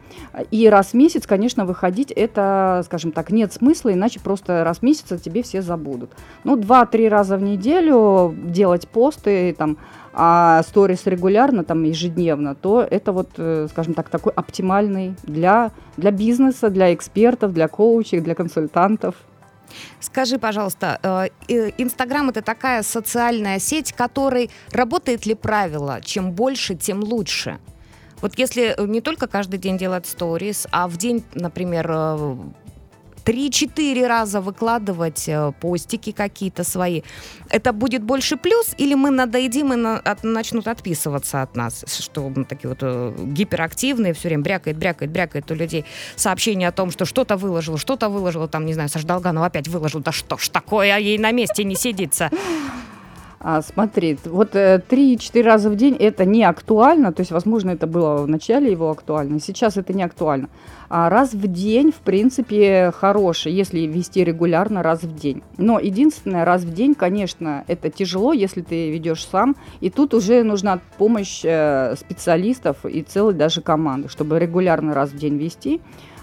И 0.50 0.68
раз 0.68 0.88
в 0.88 0.94
месяц, 0.94 1.26
конечно, 1.26 1.64
выходить 1.64 2.12
это, 2.12 2.82
скажем 2.84 3.12
так, 3.12 3.30
нет 3.30 3.52
смысла, 3.52 3.92
иначе 3.92 4.20
просто 4.20 4.62
раз 4.64 4.78
в 4.78 4.82
месяц 4.82 5.10
о 5.10 5.18
тебе 5.18 5.42
все 5.42 5.62
забудут. 5.62 6.10
Ну, 6.44 6.56
два-три 6.56 7.08
раза 7.08 7.36
в 7.36 7.42
неделю 7.42 8.34
делать 8.36 8.86
посты, 8.88 9.54
там, 9.58 9.76
а 10.12 10.62
сторис 10.62 11.06
регулярно, 11.06 11.64
там, 11.64 11.82
ежедневно, 11.82 12.54
то 12.54 12.86
это 12.88 13.12
вот, 13.12 13.30
э, 13.36 13.66
скажем 13.70 13.94
так, 13.94 14.08
такой 14.08 14.32
оптимальный 14.32 15.14
для, 15.24 15.72
для 15.96 16.10
бизнеса, 16.10 16.70
для 16.70 16.94
экспертов, 16.94 17.52
для 17.52 17.68
коучей, 17.68 18.20
для 18.20 18.34
консультантов. 18.34 19.16
Скажи, 20.00 20.38
пожалуйста, 20.38 21.30
э, 21.48 21.70
Инстаграм 21.78 22.28
это 22.28 22.42
такая 22.42 22.82
социальная 22.82 23.58
сеть, 23.58 23.92
которой 23.92 24.50
работает 24.70 25.26
ли 25.26 25.34
правило, 25.34 26.00
чем 26.02 26.32
больше, 26.32 26.74
тем 26.74 27.02
лучше? 27.02 27.58
Вот 28.20 28.38
если 28.38 28.74
не 28.86 29.00
только 29.00 29.26
каждый 29.26 29.58
день 29.58 29.76
делать 29.78 30.06
сторис, 30.06 30.66
а 30.70 30.88
в 30.88 30.96
день, 30.96 31.24
например, 31.34 31.86
э, 31.90 32.36
3-4 33.26 34.06
раза 34.06 34.40
выкладывать 34.40 35.28
э, 35.28 35.52
постики 35.60 36.12
какие-то 36.12 36.64
свои, 36.64 37.02
это 37.50 37.72
будет 37.72 38.02
больше 38.02 38.36
плюс, 38.36 38.74
или 38.78 38.94
мы 38.94 39.10
надоедим 39.10 39.72
и 39.72 39.76
на, 39.76 39.98
от, 39.98 40.22
начнут 40.22 40.68
отписываться 40.68 41.42
от 41.42 41.56
нас, 41.56 41.84
что 41.86 42.28
мы 42.28 42.44
такие 42.44 42.68
вот 42.68 42.78
э, 42.82 43.14
гиперактивные, 43.18 44.12
все 44.14 44.28
время 44.28 44.44
брякает, 44.44 44.76
брякает, 44.76 45.10
брякает 45.10 45.50
у 45.50 45.54
людей 45.54 45.84
сообщение 46.14 46.68
о 46.68 46.72
том, 46.72 46.90
что 46.90 47.04
что-то 47.04 47.36
выложил, 47.36 47.78
что-то 47.78 48.08
выложил, 48.08 48.46
там, 48.48 48.64
не 48.64 48.74
знаю, 48.74 48.88
Саш 48.88 49.02
Долганов 49.04 49.44
опять 49.44 49.66
выложил, 49.66 50.00
да 50.00 50.12
что 50.12 50.38
ж 50.38 50.48
такое, 50.48 50.94
а 50.94 50.98
ей 50.98 51.18
на 51.18 51.32
месте 51.32 51.64
не 51.64 51.74
сидится. 51.74 52.30
А, 53.48 53.62
смотри, 53.62 54.18
вот 54.24 54.56
э, 54.56 54.82
3-4 54.90 55.42
раза 55.42 55.70
в 55.70 55.76
день 55.76 55.94
это 55.94 56.24
не 56.24 56.42
актуально, 56.42 57.12
то 57.12 57.20
есть, 57.20 57.30
возможно, 57.30 57.70
это 57.70 57.86
было 57.86 58.16
в 58.16 58.26
начале 58.26 58.72
его 58.72 58.90
актуально, 58.90 59.38
сейчас 59.38 59.76
это 59.76 59.92
не 59.92 60.02
актуально. 60.02 60.48
А 60.88 61.08
раз 61.08 61.32
в 61.32 61.46
день, 61.46 61.92
в 61.92 62.00
принципе, 62.00 62.90
хороший, 62.92 63.52
если 63.52 63.82
вести 63.82 64.24
регулярно 64.24 64.82
раз 64.82 65.04
в 65.04 65.14
день. 65.14 65.44
Но 65.58 65.78
единственное, 65.78 66.44
раз 66.44 66.62
в 66.62 66.74
день, 66.74 66.96
конечно, 66.96 67.62
это 67.68 67.88
тяжело, 67.88 68.32
если 68.32 68.62
ты 68.62 68.90
ведешь 68.90 69.24
сам, 69.24 69.54
и 69.78 69.90
тут 69.90 70.12
уже 70.12 70.42
нужна 70.42 70.80
помощь 70.98 71.42
э, 71.44 71.94
специалистов 71.94 72.84
и 72.84 73.02
целой 73.02 73.34
даже 73.34 73.62
команды, 73.62 74.08
чтобы 74.08 74.40
регулярно 74.40 74.92
раз 74.92 75.10
в 75.10 75.18
день 75.18 75.36
вести. 75.36 75.80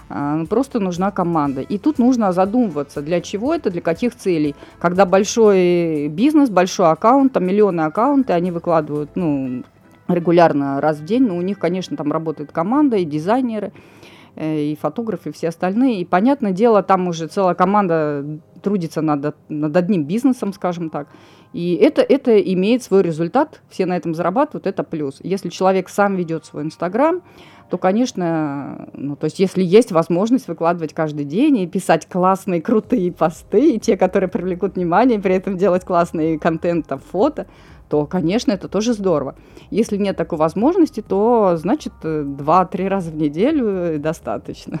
А, 0.08 0.36
ну, 0.36 0.46
просто 0.46 0.80
нужна 0.80 1.10
команда. 1.10 1.60
И 1.62 1.78
тут 1.78 1.98
нужно 1.98 2.32
задумываться, 2.32 3.02
для 3.02 3.20
чего 3.20 3.54
это, 3.54 3.70
для 3.70 3.80
каких 3.80 4.14
целей. 4.14 4.54
Когда 4.78 5.06
большой 5.06 6.08
бизнес, 6.08 6.50
большой 6.50 6.90
аккаунт, 6.90 7.32
там 7.32 7.46
миллионы 7.46 7.82
аккаунты, 7.82 8.32
они 8.32 8.50
выкладывают 8.50 9.10
ну, 9.14 9.64
регулярно 10.08 10.80
раз 10.80 10.98
в 10.98 11.04
день, 11.04 11.26
но 11.26 11.36
у 11.36 11.42
них, 11.42 11.58
конечно, 11.58 11.96
там 11.96 12.12
работает 12.12 12.52
команда 12.52 12.96
и 12.96 13.04
дизайнеры, 13.04 13.72
э, 14.36 14.60
и 14.60 14.76
фотографы, 14.76 15.30
и 15.30 15.32
все 15.32 15.48
остальные. 15.48 16.02
И, 16.02 16.04
понятное 16.04 16.52
дело, 16.52 16.82
там 16.82 17.08
уже 17.08 17.26
целая 17.26 17.54
команда 17.54 18.40
трудится 18.62 19.00
над, 19.00 19.36
над 19.48 19.76
одним 19.76 20.04
бизнесом, 20.04 20.52
скажем 20.52 20.90
так. 20.90 21.08
И 21.52 21.74
это, 21.74 22.02
это 22.02 22.36
имеет 22.40 22.82
свой 22.82 23.02
результат, 23.02 23.62
все 23.68 23.86
на 23.86 23.96
этом 23.96 24.12
зарабатывают, 24.14 24.66
это 24.66 24.82
плюс. 24.82 25.20
Если 25.22 25.50
человек 25.50 25.88
сам 25.88 26.16
ведет 26.16 26.44
свой 26.44 26.64
Инстаграм, 26.64 27.22
то, 27.70 27.78
конечно, 27.78 28.88
ну, 28.92 29.16
то 29.16 29.24
есть 29.24 29.38
если 29.38 29.62
есть 29.62 29.90
возможность 29.90 30.48
выкладывать 30.48 30.92
каждый 30.92 31.24
день 31.24 31.58
и 31.58 31.66
писать 31.66 32.06
классные, 32.06 32.60
крутые 32.60 33.10
посты, 33.12 33.74
и 33.74 33.80
те, 33.80 33.96
которые 33.96 34.28
привлекут 34.28 34.76
внимание, 34.76 35.18
при 35.18 35.34
этом 35.34 35.56
делать 35.56 35.84
классный 35.84 36.38
контент, 36.38 36.86
там, 36.86 37.00
фото, 37.00 37.46
то, 37.94 38.06
конечно, 38.06 38.50
это 38.50 38.66
тоже 38.66 38.92
здорово. 38.92 39.36
Если 39.70 39.96
нет 39.96 40.16
такой 40.16 40.36
возможности, 40.36 41.00
то, 41.00 41.56
значит, 41.56 41.92
два-три 42.02 42.88
раза 42.88 43.12
в 43.12 43.14
неделю 43.14 44.00
достаточно. 44.00 44.80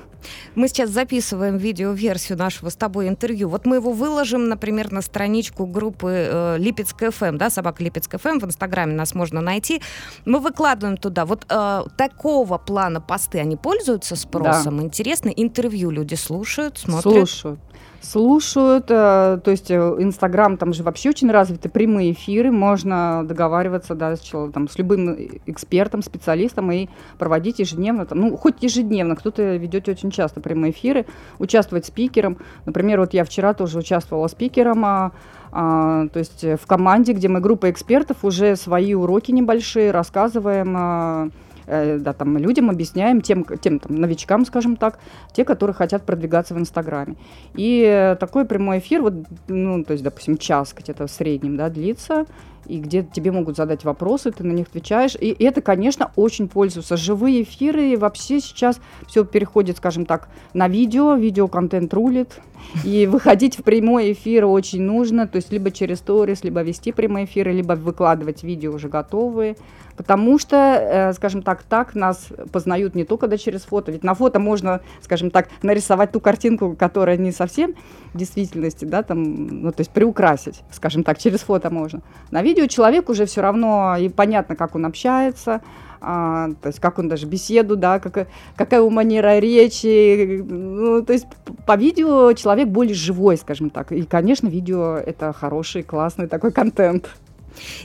Мы 0.56 0.66
сейчас 0.66 0.90
записываем 0.90 1.56
видеоверсию 1.56 2.36
нашего 2.36 2.70
с 2.70 2.74
тобой 2.74 3.06
интервью. 3.06 3.48
Вот 3.48 3.66
мы 3.66 3.76
его 3.76 3.92
выложим, 3.92 4.48
например, 4.48 4.90
на 4.90 5.00
страничку 5.00 5.64
группы 5.64 6.08
э, 6.10 6.56
Липецк 6.58 7.04
ФМ, 7.08 7.36
да, 7.36 7.50
собака 7.50 7.84
Липецк 7.84 8.18
ФМ, 8.18 8.40
в 8.40 8.46
Инстаграме 8.46 8.94
нас 8.94 9.14
можно 9.14 9.40
найти. 9.40 9.80
Мы 10.24 10.40
выкладываем 10.40 10.96
туда. 10.96 11.24
Вот 11.24 11.46
э, 11.48 11.82
такого 11.96 12.58
плана 12.58 13.00
посты, 13.00 13.38
они 13.38 13.54
пользуются 13.54 14.16
спросом? 14.16 14.78
Да. 14.78 14.82
Интересно, 14.82 15.28
интервью 15.28 15.92
люди 15.92 16.16
слушают, 16.16 16.78
смотрят? 16.78 17.28
Слушают. 17.28 17.60
Слушают. 18.04 18.86
Э, 18.90 19.38
то 19.42 19.50
есть 19.50 19.70
э, 19.70 19.76
Инстаграм 19.98 20.56
там 20.56 20.72
же 20.72 20.82
вообще 20.82 21.10
очень 21.10 21.30
развиты 21.30 21.68
прямые 21.68 22.12
эфиры. 22.12 22.50
Можно 22.50 23.24
договариваться 23.24 23.94
да, 23.94 24.16
с, 24.16 24.50
там, 24.52 24.68
с 24.68 24.78
любым 24.78 25.16
экспертом, 25.46 26.02
специалистом 26.02 26.70
и 26.70 26.88
проводить 27.18 27.58
ежедневно. 27.58 28.06
Там, 28.06 28.20
ну, 28.20 28.36
хоть 28.36 28.62
ежедневно, 28.62 29.16
кто-то 29.16 29.56
ведет 29.56 29.88
очень 29.88 30.10
часто 30.10 30.40
прямые 30.40 30.72
эфиры, 30.72 31.06
участвовать 31.38 31.86
спикером. 31.86 32.38
Например, 32.66 33.00
вот 33.00 33.14
я 33.14 33.24
вчера 33.24 33.54
тоже 33.54 33.78
участвовала 33.78 34.28
спикером. 34.28 34.84
А, 34.84 35.12
а, 35.50 36.08
то 36.08 36.18
есть 36.18 36.44
в 36.44 36.66
команде, 36.66 37.12
где 37.12 37.28
мы 37.28 37.40
группа 37.40 37.70
экспертов 37.70 38.24
уже 38.24 38.56
свои 38.56 38.94
уроки 38.94 39.30
небольшие 39.30 39.90
рассказываем. 39.90 40.74
А, 40.76 41.28
Э, 41.66 41.98
да, 41.98 42.12
там, 42.12 42.36
людям 42.38 42.70
объясняем, 42.70 43.20
тем, 43.20 43.44
тем 43.60 43.78
там, 43.78 43.96
новичкам, 43.96 44.44
скажем 44.44 44.76
так, 44.76 44.98
те, 45.32 45.44
которые 45.44 45.74
хотят 45.74 46.04
продвигаться 46.04 46.54
в 46.54 46.58
Инстаграме. 46.58 47.16
И 47.54 48.16
такой 48.20 48.44
прямой 48.44 48.78
эфир, 48.78 49.02
вот, 49.02 49.14
ну, 49.48 49.84
то 49.84 49.92
есть, 49.92 50.04
допустим, 50.04 50.36
час 50.36 50.74
где-то 50.76 51.06
в 51.06 51.10
среднем, 51.10 51.56
да, 51.56 51.68
длится, 51.68 52.26
и 52.66 52.78
где 52.78 53.02
тебе 53.02 53.32
могут 53.32 53.56
задать 53.56 53.84
вопросы, 53.84 54.30
ты 54.30 54.44
на 54.44 54.52
них 54.52 54.68
отвечаешь. 54.68 55.16
И 55.20 55.34
это, 55.44 55.60
конечно, 55.60 56.10
очень 56.16 56.48
пользуется. 56.48 56.96
Живые 56.96 57.42
эфиры 57.42 57.96
вообще 57.96 58.40
сейчас 58.40 58.80
все 59.06 59.24
переходит, 59.24 59.78
скажем 59.78 60.06
так, 60.06 60.28
на 60.52 60.68
видео, 60.68 61.14
видеоконтент 61.14 61.92
рулит. 61.94 62.40
И 62.84 63.06
выходить 63.10 63.58
в 63.58 63.62
прямой 63.62 64.12
эфир 64.12 64.46
очень 64.46 64.82
нужно, 64.82 65.26
то 65.26 65.36
есть 65.36 65.52
либо 65.52 65.70
через 65.70 65.98
сторис, 65.98 66.44
либо 66.44 66.62
вести 66.62 66.92
прямые 66.92 67.26
эфиры, 67.26 67.52
либо 67.52 67.72
выкладывать 67.72 68.42
видео 68.42 68.72
уже 68.72 68.88
готовые. 68.88 69.56
Потому 69.96 70.38
что, 70.38 70.56
э, 70.56 71.12
скажем 71.12 71.42
так, 71.42 71.62
так 71.62 71.94
нас 71.94 72.28
познают 72.52 72.94
не 72.94 73.04
только 73.04 73.28
да, 73.28 73.38
через 73.38 73.62
фото. 73.62 73.92
Ведь 73.92 74.02
на 74.02 74.14
фото 74.14 74.40
можно, 74.40 74.80
скажем 75.00 75.30
так, 75.30 75.48
нарисовать 75.62 76.12
ту 76.12 76.20
картинку, 76.20 76.74
которая 76.76 77.16
не 77.16 77.30
совсем 77.30 77.74
в 78.12 78.18
действительности, 78.18 78.84
да, 78.84 79.02
там, 79.02 79.62
ну, 79.62 79.72
то 79.72 79.80
есть 79.80 79.90
приукрасить, 79.90 80.62
скажем 80.72 81.04
так, 81.04 81.18
через 81.18 81.40
фото 81.40 81.70
можно. 81.70 82.02
На 82.30 82.42
видео 82.42 82.53
человек 82.68 83.08
уже 83.08 83.26
все 83.26 83.42
равно 83.42 83.96
и 83.96 84.08
понятно, 84.08 84.56
как 84.56 84.74
он 84.74 84.86
общается, 84.86 85.60
а, 86.00 86.50
то 86.60 86.68
есть 86.68 86.80
как 86.80 86.98
он 86.98 87.08
даже 87.08 87.26
беседу, 87.26 87.76
да, 87.76 87.98
как, 87.98 88.28
какая 88.56 88.82
у 88.82 88.90
манера 88.90 89.38
речи, 89.38 90.42
ну, 90.42 91.02
то 91.02 91.12
есть 91.12 91.26
по 91.66 91.76
видео 91.76 92.32
человек 92.34 92.68
более 92.68 92.94
живой, 92.94 93.36
скажем 93.36 93.70
так. 93.70 93.92
И, 93.92 94.02
конечно, 94.02 94.48
видео 94.48 94.96
это 94.96 95.32
хороший, 95.32 95.82
классный 95.82 96.28
такой 96.28 96.52
контент. 96.52 97.08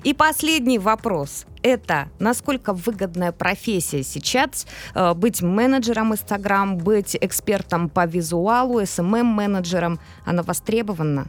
И 0.03 0.13
последний 0.13 0.79
вопрос. 0.79 1.45
Это 1.61 2.09
насколько 2.19 2.73
выгодная 2.73 3.31
профессия 3.31 4.03
сейчас 4.03 4.65
э, 4.95 5.13
быть 5.13 5.41
менеджером 5.41 6.13
Инстаграм, 6.13 6.77
быть 6.77 7.17
экспертом 7.19 7.89
по 7.89 8.05
визуалу, 8.05 8.81
SMM-менеджером, 8.81 9.93
эм 9.93 9.99
она 10.25 10.43
востребована? 10.43 11.27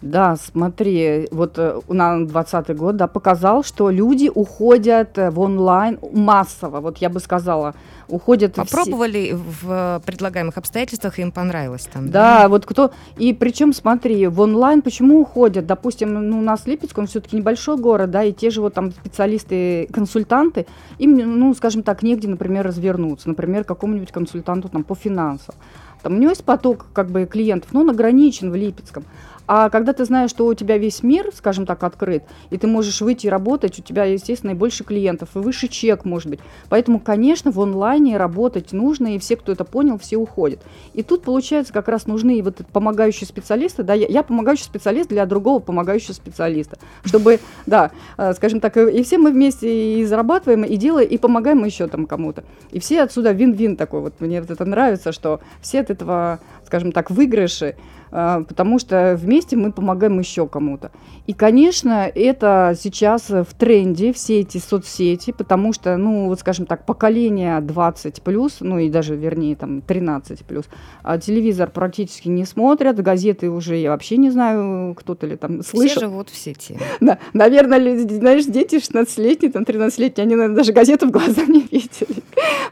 Да, 0.00 0.36
смотри, 0.36 1.26
вот 1.32 1.58
э, 1.58 1.80
у 1.88 1.94
нас 1.94 2.24
20 2.28 2.76
год 2.76 2.96
да, 2.96 3.08
показал, 3.08 3.64
что 3.64 3.90
люди 3.90 4.30
уходят 4.32 5.18
э, 5.18 5.30
в 5.30 5.40
онлайн 5.40 5.98
массово, 6.12 6.80
вот 6.80 6.98
я 6.98 7.08
бы 7.08 7.18
сказала, 7.18 7.74
уходят 8.06 8.54
Попробовали 8.54 9.26
все... 9.26 9.36
в 9.36 10.02
предлагаемых 10.06 10.56
обстоятельствах, 10.56 11.18
им 11.18 11.32
понравилось 11.32 11.88
там. 11.92 12.10
Да, 12.10 12.42
да, 12.42 12.48
вот 12.48 12.64
кто... 12.64 12.92
И 13.16 13.32
причем, 13.32 13.72
смотри, 13.72 14.28
в 14.28 14.40
онлайн 14.40 14.82
почему 14.82 15.20
уходят? 15.20 15.66
Допустим, 15.66 16.14
ну, 16.30 16.38
у 16.38 16.42
нас 16.42 16.66
Липецк, 16.66 16.96
он 16.96 17.08
все-таки 17.08 17.36
небольшой 17.36 17.76
город, 17.76 18.12
да, 18.12 18.22
и 18.22 18.32
те 18.32 18.50
же 18.50 18.60
вот 18.60 18.74
там 18.74 18.92
специалисты, 18.92 19.88
консультанты, 19.92 20.66
им, 20.98 21.16
ну, 21.16 21.52
скажем 21.54 21.82
так, 21.82 22.04
негде, 22.04 22.28
например, 22.28 22.64
развернуться, 22.64 23.28
например, 23.28 23.64
какому-нибудь 23.64 24.12
консультанту 24.12 24.68
там 24.68 24.84
по 24.84 24.94
финансам. 24.94 25.56
Там 26.02 26.14
у 26.14 26.18
него 26.18 26.30
есть 26.30 26.44
поток 26.44 26.86
как 26.92 27.10
бы 27.10 27.26
клиентов, 27.26 27.72
но 27.72 27.80
он 27.80 27.90
ограничен 27.90 28.52
в 28.52 28.54
Липецком. 28.54 29.04
А 29.48 29.70
когда 29.70 29.94
ты 29.94 30.04
знаешь, 30.04 30.28
что 30.28 30.46
у 30.46 30.52
тебя 30.52 30.76
весь 30.76 31.02
мир, 31.02 31.30
скажем 31.34 31.64
так, 31.64 31.82
открыт, 31.82 32.22
и 32.50 32.58
ты 32.58 32.66
можешь 32.66 33.00
выйти 33.00 33.26
и 33.26 33.30
работать, 33.30 33.78
у 33.78 33.82
тебя, 33.82 34.04
естественно, 34.04 34.50
и 34.50 34.54
больше 34.54 34.84
клиентов, 34.84 35.30
и 35.34 35.38
выше 35.38 35.68
чек, 35.68 36.04
может 36.04 36.28
быть. 36.28 36.40
Поэтому, 36.68 37.00
конечно, 37.00 37.50
в 37.50 37.58
онлайне 37.58 38.18
работать 38.18 38.72
нужно, 38.74 39.14
и 39.14 39.18
все, 39.18 39.36
кто 39.36 39.50
это 39.52 39.64
понял, 39.64 39.98
все 39.98 40.18
уходят. 40.18 40.60
И 40.92 41.02
тут, 41.02 41.22
получается, 41.22 41.72
как 41.72 41.88
раз 41.88 42.06
нужны 42.06 42.42
вот 42.42 42.58
помогающие 42.72 43.26
специалисты. 43.26 43.82
Да, 43.84 43.94
я, 43.94 44.06
я 44.06 44.22
помогающий 44.22 44.64
специалист 44.64 45.08
для 45.08 45.24
другого 45.24 45.60
помогающего 45.60 46.12
специалиста. 46.12 46.78
Чтобы, 47.02 47.40
да, 47.66 47.90
э, 48.18 48.34
скажем 48.34 48.60
так, 48.60 48.76
и 48.76 49.02
все 49.02 49.16
мы 49.16 49.32
вместе 49.32 50.00
и 50.00 50.04
зарабатываем, 50.04 50.64
и 50.64 50.76
делаем, 50.76 51.08
и 51.08 51.16
помогаем 51.16 51.64
еще 51.64 51.88
там 51.88 52.04
кому-то. 52.04 52.44
И 52.70 52.80
все 52.80 53.00
отсюда 53.00 53.32
вин-вин 53.32 53.76
такой. 53.76 54.00
Вот 54.02 54.20
мне 54.20 54.42
вот 54.42 54.50
это 54.50 54.66
нравится, 54.66 55.10
что 55.10 55.40
все 55.62 55.80
от 55.80 55.88
этого, 55.88 56.40
скажем 56.66 56.92
так, 56.92 57.10
выигрыши. 57.10 57.76
А, 58.10 58.42
потому 58.42 58.78
что 58.78 59.16
вместе 59.20 59.56
мы 59.56 59.72
помогаем 59.72 60.18
еще 60.18 60.46
кому-то. 60.46 60.90
И, 61.26 61.32
конечно, 61.34 62.10
это 62.14 62.74
сейчас 62.80 63.28
в 63.28 63.48
тренде, 63.58 64.12
все 64.12 64.40
эти 64.40 64.58
соцсети, 64.58 65.32
потому 65.32 65.72
что, 65.72 65.96
ну, 65.96 66.26
вот 66.26 66.40
скажем 66.40 66.66
так, 66.66 66.86
поколение 66.86 67.60
20 67.60 68.22
плюс, 68.22 68.58
ну 68.60 68.78
и 68.78 68.88
даже, 68.88 69.14
вернее, 69.14 69.56
там 69.56 69.82
13 69.82 70.44
плюс, 70.44 70.64
а 71.02 71.18
телевизор 71.18 71.70
практически 71.70 72.28
не 72.28 72.44
смотрят, 72.44 73.00
газеты 73.00 73.50
уже 73.50 73.76
я 73.76 73.90
вообще 73.90 74.16
не 74.16 74.30
знаю, 74.30 74.94
кто-то 74.94 75.26
ли 75.26 75.36
там 75.36 75.62
слышал. 75.62 75.96
Все 75.96 76.00
живут 76.00 76.30
в 76.30 76.36
сети. 76.36 76.78
Да, 77.00 77.18
наверное, 77.34 77.98
знаешь, 78.08 78.44
дети 78.46 78.76
16-летние, 78.76 79.52
там 79.52 79.64
13-летние, 79.64 80.24
они, 80.24 80.34
наверное, 80.34 80.56
даже 80.56 80.72
газету 80.72 81.08
в 81.08 81.10
глаза 81.10 81.42
не 81.46 81.60
видели. 81.60 82.22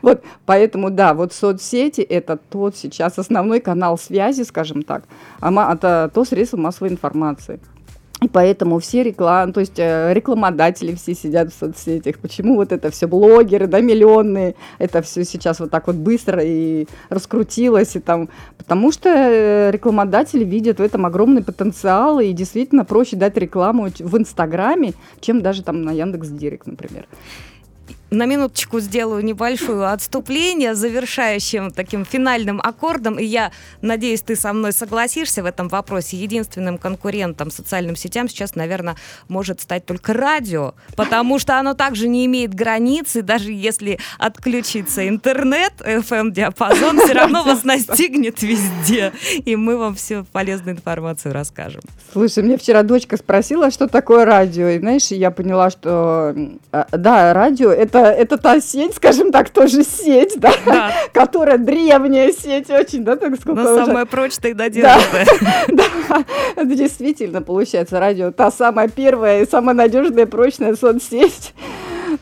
Вот, 0.02 0.22
поэтому, 0.44 0.90
да, 0.90 1.14
вот 1.14 1.32
соцсети– 1.32 2.00
это 2.02 2.36
тот 2.36 2.76
сейчас 2.76 3.18
основной 3.18 3.60
канал 3.60 3.98
связи, 3.98 4.42
скажем 4.42 4.82
так, 4.82 5.04
это 5.40 6.10
то 6.12 6.24
средство 6.24 6.56
массовой 6.56 6.90
информации. 6.90 7.60
И 8.22 8.28
поэтому 8.28 8.78
все 8.78 9.02
рекламы, 9.02 9.52
то 9.52 9.60
есть 9.60 9.78
э, 9.78 10.14
рекламодатели 10.14 10.94
все 10.94 11.14
сидят 11.14 11.52
в 11.52 11.58
соцсетях. 11.58 12.18
Почему 12.18 12.56
вот 12.56 12.72
это 12.72 12.90
все 12.90 13.06
блогеры, 13.06 13.66
да, 13.66 13.80
миллионные, 13.80 14.54
это 14.78 15.02
все 15.02 15.22
сейчас 15.22 15.60
вот 15.60 15.70
так 15.70 15.86
вот 15.86 15.96
быстро 15.96 16.42
и 16.42 16.86
раскрутилось, 17.10 17.94
и 17.94 18.00
там, 18.00 18.30
потому 18.56 18.90
что 18.90 19.10
э, 19.10 19.70
рекламодатели 19.70 20.44
видят 20.44 20.78
в 20.78 20.82
этом 20.82 21.04
огромный 21.04 21.44
потенциал, 21.44 22.18
и 22.18 22.32
действительно 22.32 22.86
проще 22.86 23.16
дать 23.16 23.36
рекламу 23.36 23.88
в 23.98 24.16
Инстаграме, 24.16 24.94
чем 25.20 25.42
даже 25.42 25.62
там 25.62 25.82
на 25.82 25.92
Яндекс 25.92 26.28
Директ, 26.28 26.66
например 26.66 27.06
на 28.10 28.26
минуточку 28.26 28.80
сделаю 28.80 29.24
небольшое 29.24 29.88
отступление, 29.88 30.74
завершающим 30.74 31.70
таким 31.70 32.04
финальным 32.04 32.60
аккордом. 32.62 33.18
И 33.18 33.24
я 33.24 33.52
надеюсь, 33.82 34.22
ты 34.22 34.36
со 34.36 34.52
мной 34.52 34.72
согласишься 34.72 35.42
в 35.42 35.46
этом 35.46 35.68
вопросе. 35.68 36.16
Единственным 36.16 36.78
конкурентом 36.78 37.50
социальным 37.50 37.96
сетям 37.96 38.28
сейчас, 38.28 38.54
наверное, 38.54 38.96
может 39.28 39.60
стать 39.60 39.86
только 39.86 40.12
радио, 40.12 40.74
потому 40.94 41.38
что 41.38 41.58
оно 41.58 41.74
также 41.74 42.08
не 42.08 42.26
имеет 42.26 42.54
границы, 42.54 43.22
даже 43.22 43.52
если 43.52 43.98
отключится 44.18 45.08
интернет, 45.08 45.72
FM-диапазон 45.80 47.00
все 47.00 47.12
равно 47.12 47.42
вас 47.42 47.64
настигнет 47.64 48.42
везде, 48.42 49.12
и 49.44 49.56
мы 49.56 49.76
вам 49.76 49.94
всю 49.94 50.24
полезную 50.24 50.76
информацию 50.76 51.34
расскажем. 51.34 51.82
Слушай, 52.12 52.44
мне 52.44 52.56
вчера 52.56 52.82
дочка 52.82 53.16
спросила, 53.16 53.70
что 53.70 53.88
такое 53.88 54.24
радио, 54.24 54.68
и 54.68 54.78
знаешь, 54.78 55.06
я 55.08 55.30
поняла, 55.30 55.70
что 55.70 56.34
а, 56.72 56.86
да, 56.92 57.32
радио 57.34 57.70
это 57.70 57.95
это, 57.96 58.08
это 58.08 58.36
та 58.38 58.60
сеть, 58.60 58.94
скажем 58.94 59.32
так, 59.32 59.50
тоже 59.50 59.82
сеть, 59.82 60.34
да, 60.36 60.52
да. 60.64 60.92
которая 61.12 61.58
древняя 61.58 62.32
сеть 62.32 62.70
очень, 62.70 63.04
да, 63.04 63.16
так 63.16 63.34
сколько 63.36 63.62
Но 63.62 63.74
уже... 63.74 63.86
самая 63.86 64.04
прочная 64.06 64.50
и 64.50 64.54
надежная. 64.54 65.26
Да, 65.68 65.84
да, 66.56 66.64
действительно 66.64 67.42
получается 67.42 67.98
радио, 68.00 68.30
та 68.30 68.50
самая 68.50 68.88
первая 68.88 69.42
и 69.42 69.48
самая 69.48 69.74
надежная 69.74 70.26
прочная 70.26 70.74
соцсеть. 70.74 71.54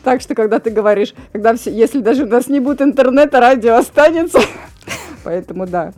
Так 0.03 0.21
что, 0.21 0.35
когда 0.35 0.59
ты 0.59 0.71
говоришь, 0.71 1.13
когда 1.31 1.55
все, 1.55 1.71
если 1.71 1.99
даже 1.99 2.23
у 2.23 2.27
нас 2.27 2.47
не 2.47 2.59
будет 2.59 2.81
интернета, 2.81 3.39
радио 3.39 3.75
останется. 3.75 4.39
Поэтому 5.23 5.65
да, 5.65 5.93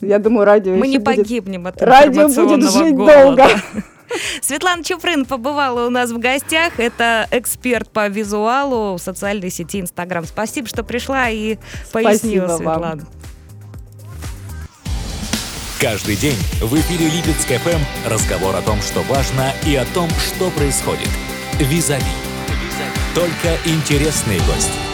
я 0.00 0.18
думаю, 0.18 0.44
радио 0.44 0.74
Мы 0.74 0.88
не 0.88 0.98
будет... 0.98 1.16
погибнем 1.16 1.66
от 1.66 1.80
Радио 1.82 2.28
будет 2.28 2.62
жить 2.70 2.94
голода. 2.94 3.14
долго. 3.14 3.44
Светлана 4.42 4.84
Чуприн 4.84 5.24
побывала 5.24 5.86
у 5.86 5.90
нас 5.90 6.10
в 6.10 6.18
гостях. 6.18 6.78
Это 6.78 7.26
эксперт 7.30 7.90
по 7.90 8.08
визуалу 8.08 8.96
в 8.96 8.98
социальной 8.98 9.50
сети 9.50 9.80
Инстаграм. 9.80 10.24
Спасибо, 10.24 10.68
что 10.68 10.82
пришла 10.82 11.28
и 11.30 11.58
пояснила, 11.92 12.46
Спасибо 12.46 12.56
Светлана. 12.56 12.96
Вам. 12.96 13.08
Каждый 15.80 16.14
день 16.14 16.38
в 16.60 16.74
эфире 16.76 17.06
Липецк 17.06 17.48
ФМ 17.48 18.08
разговор 18.08 18.54
о 18.54 18.62
том, 18.62 18.80
что 18.82 19.00
важно, 19.02 19.52
и 19.66 19.74
о 19.74 19.84
том, 19.86 20.08
что 20.10 20.50
происходит. 20.50 21.08
Визави. 21.58 22.04
Только 23.14 23.56
интересные 23.66 24.38
гости. 24.40 24.91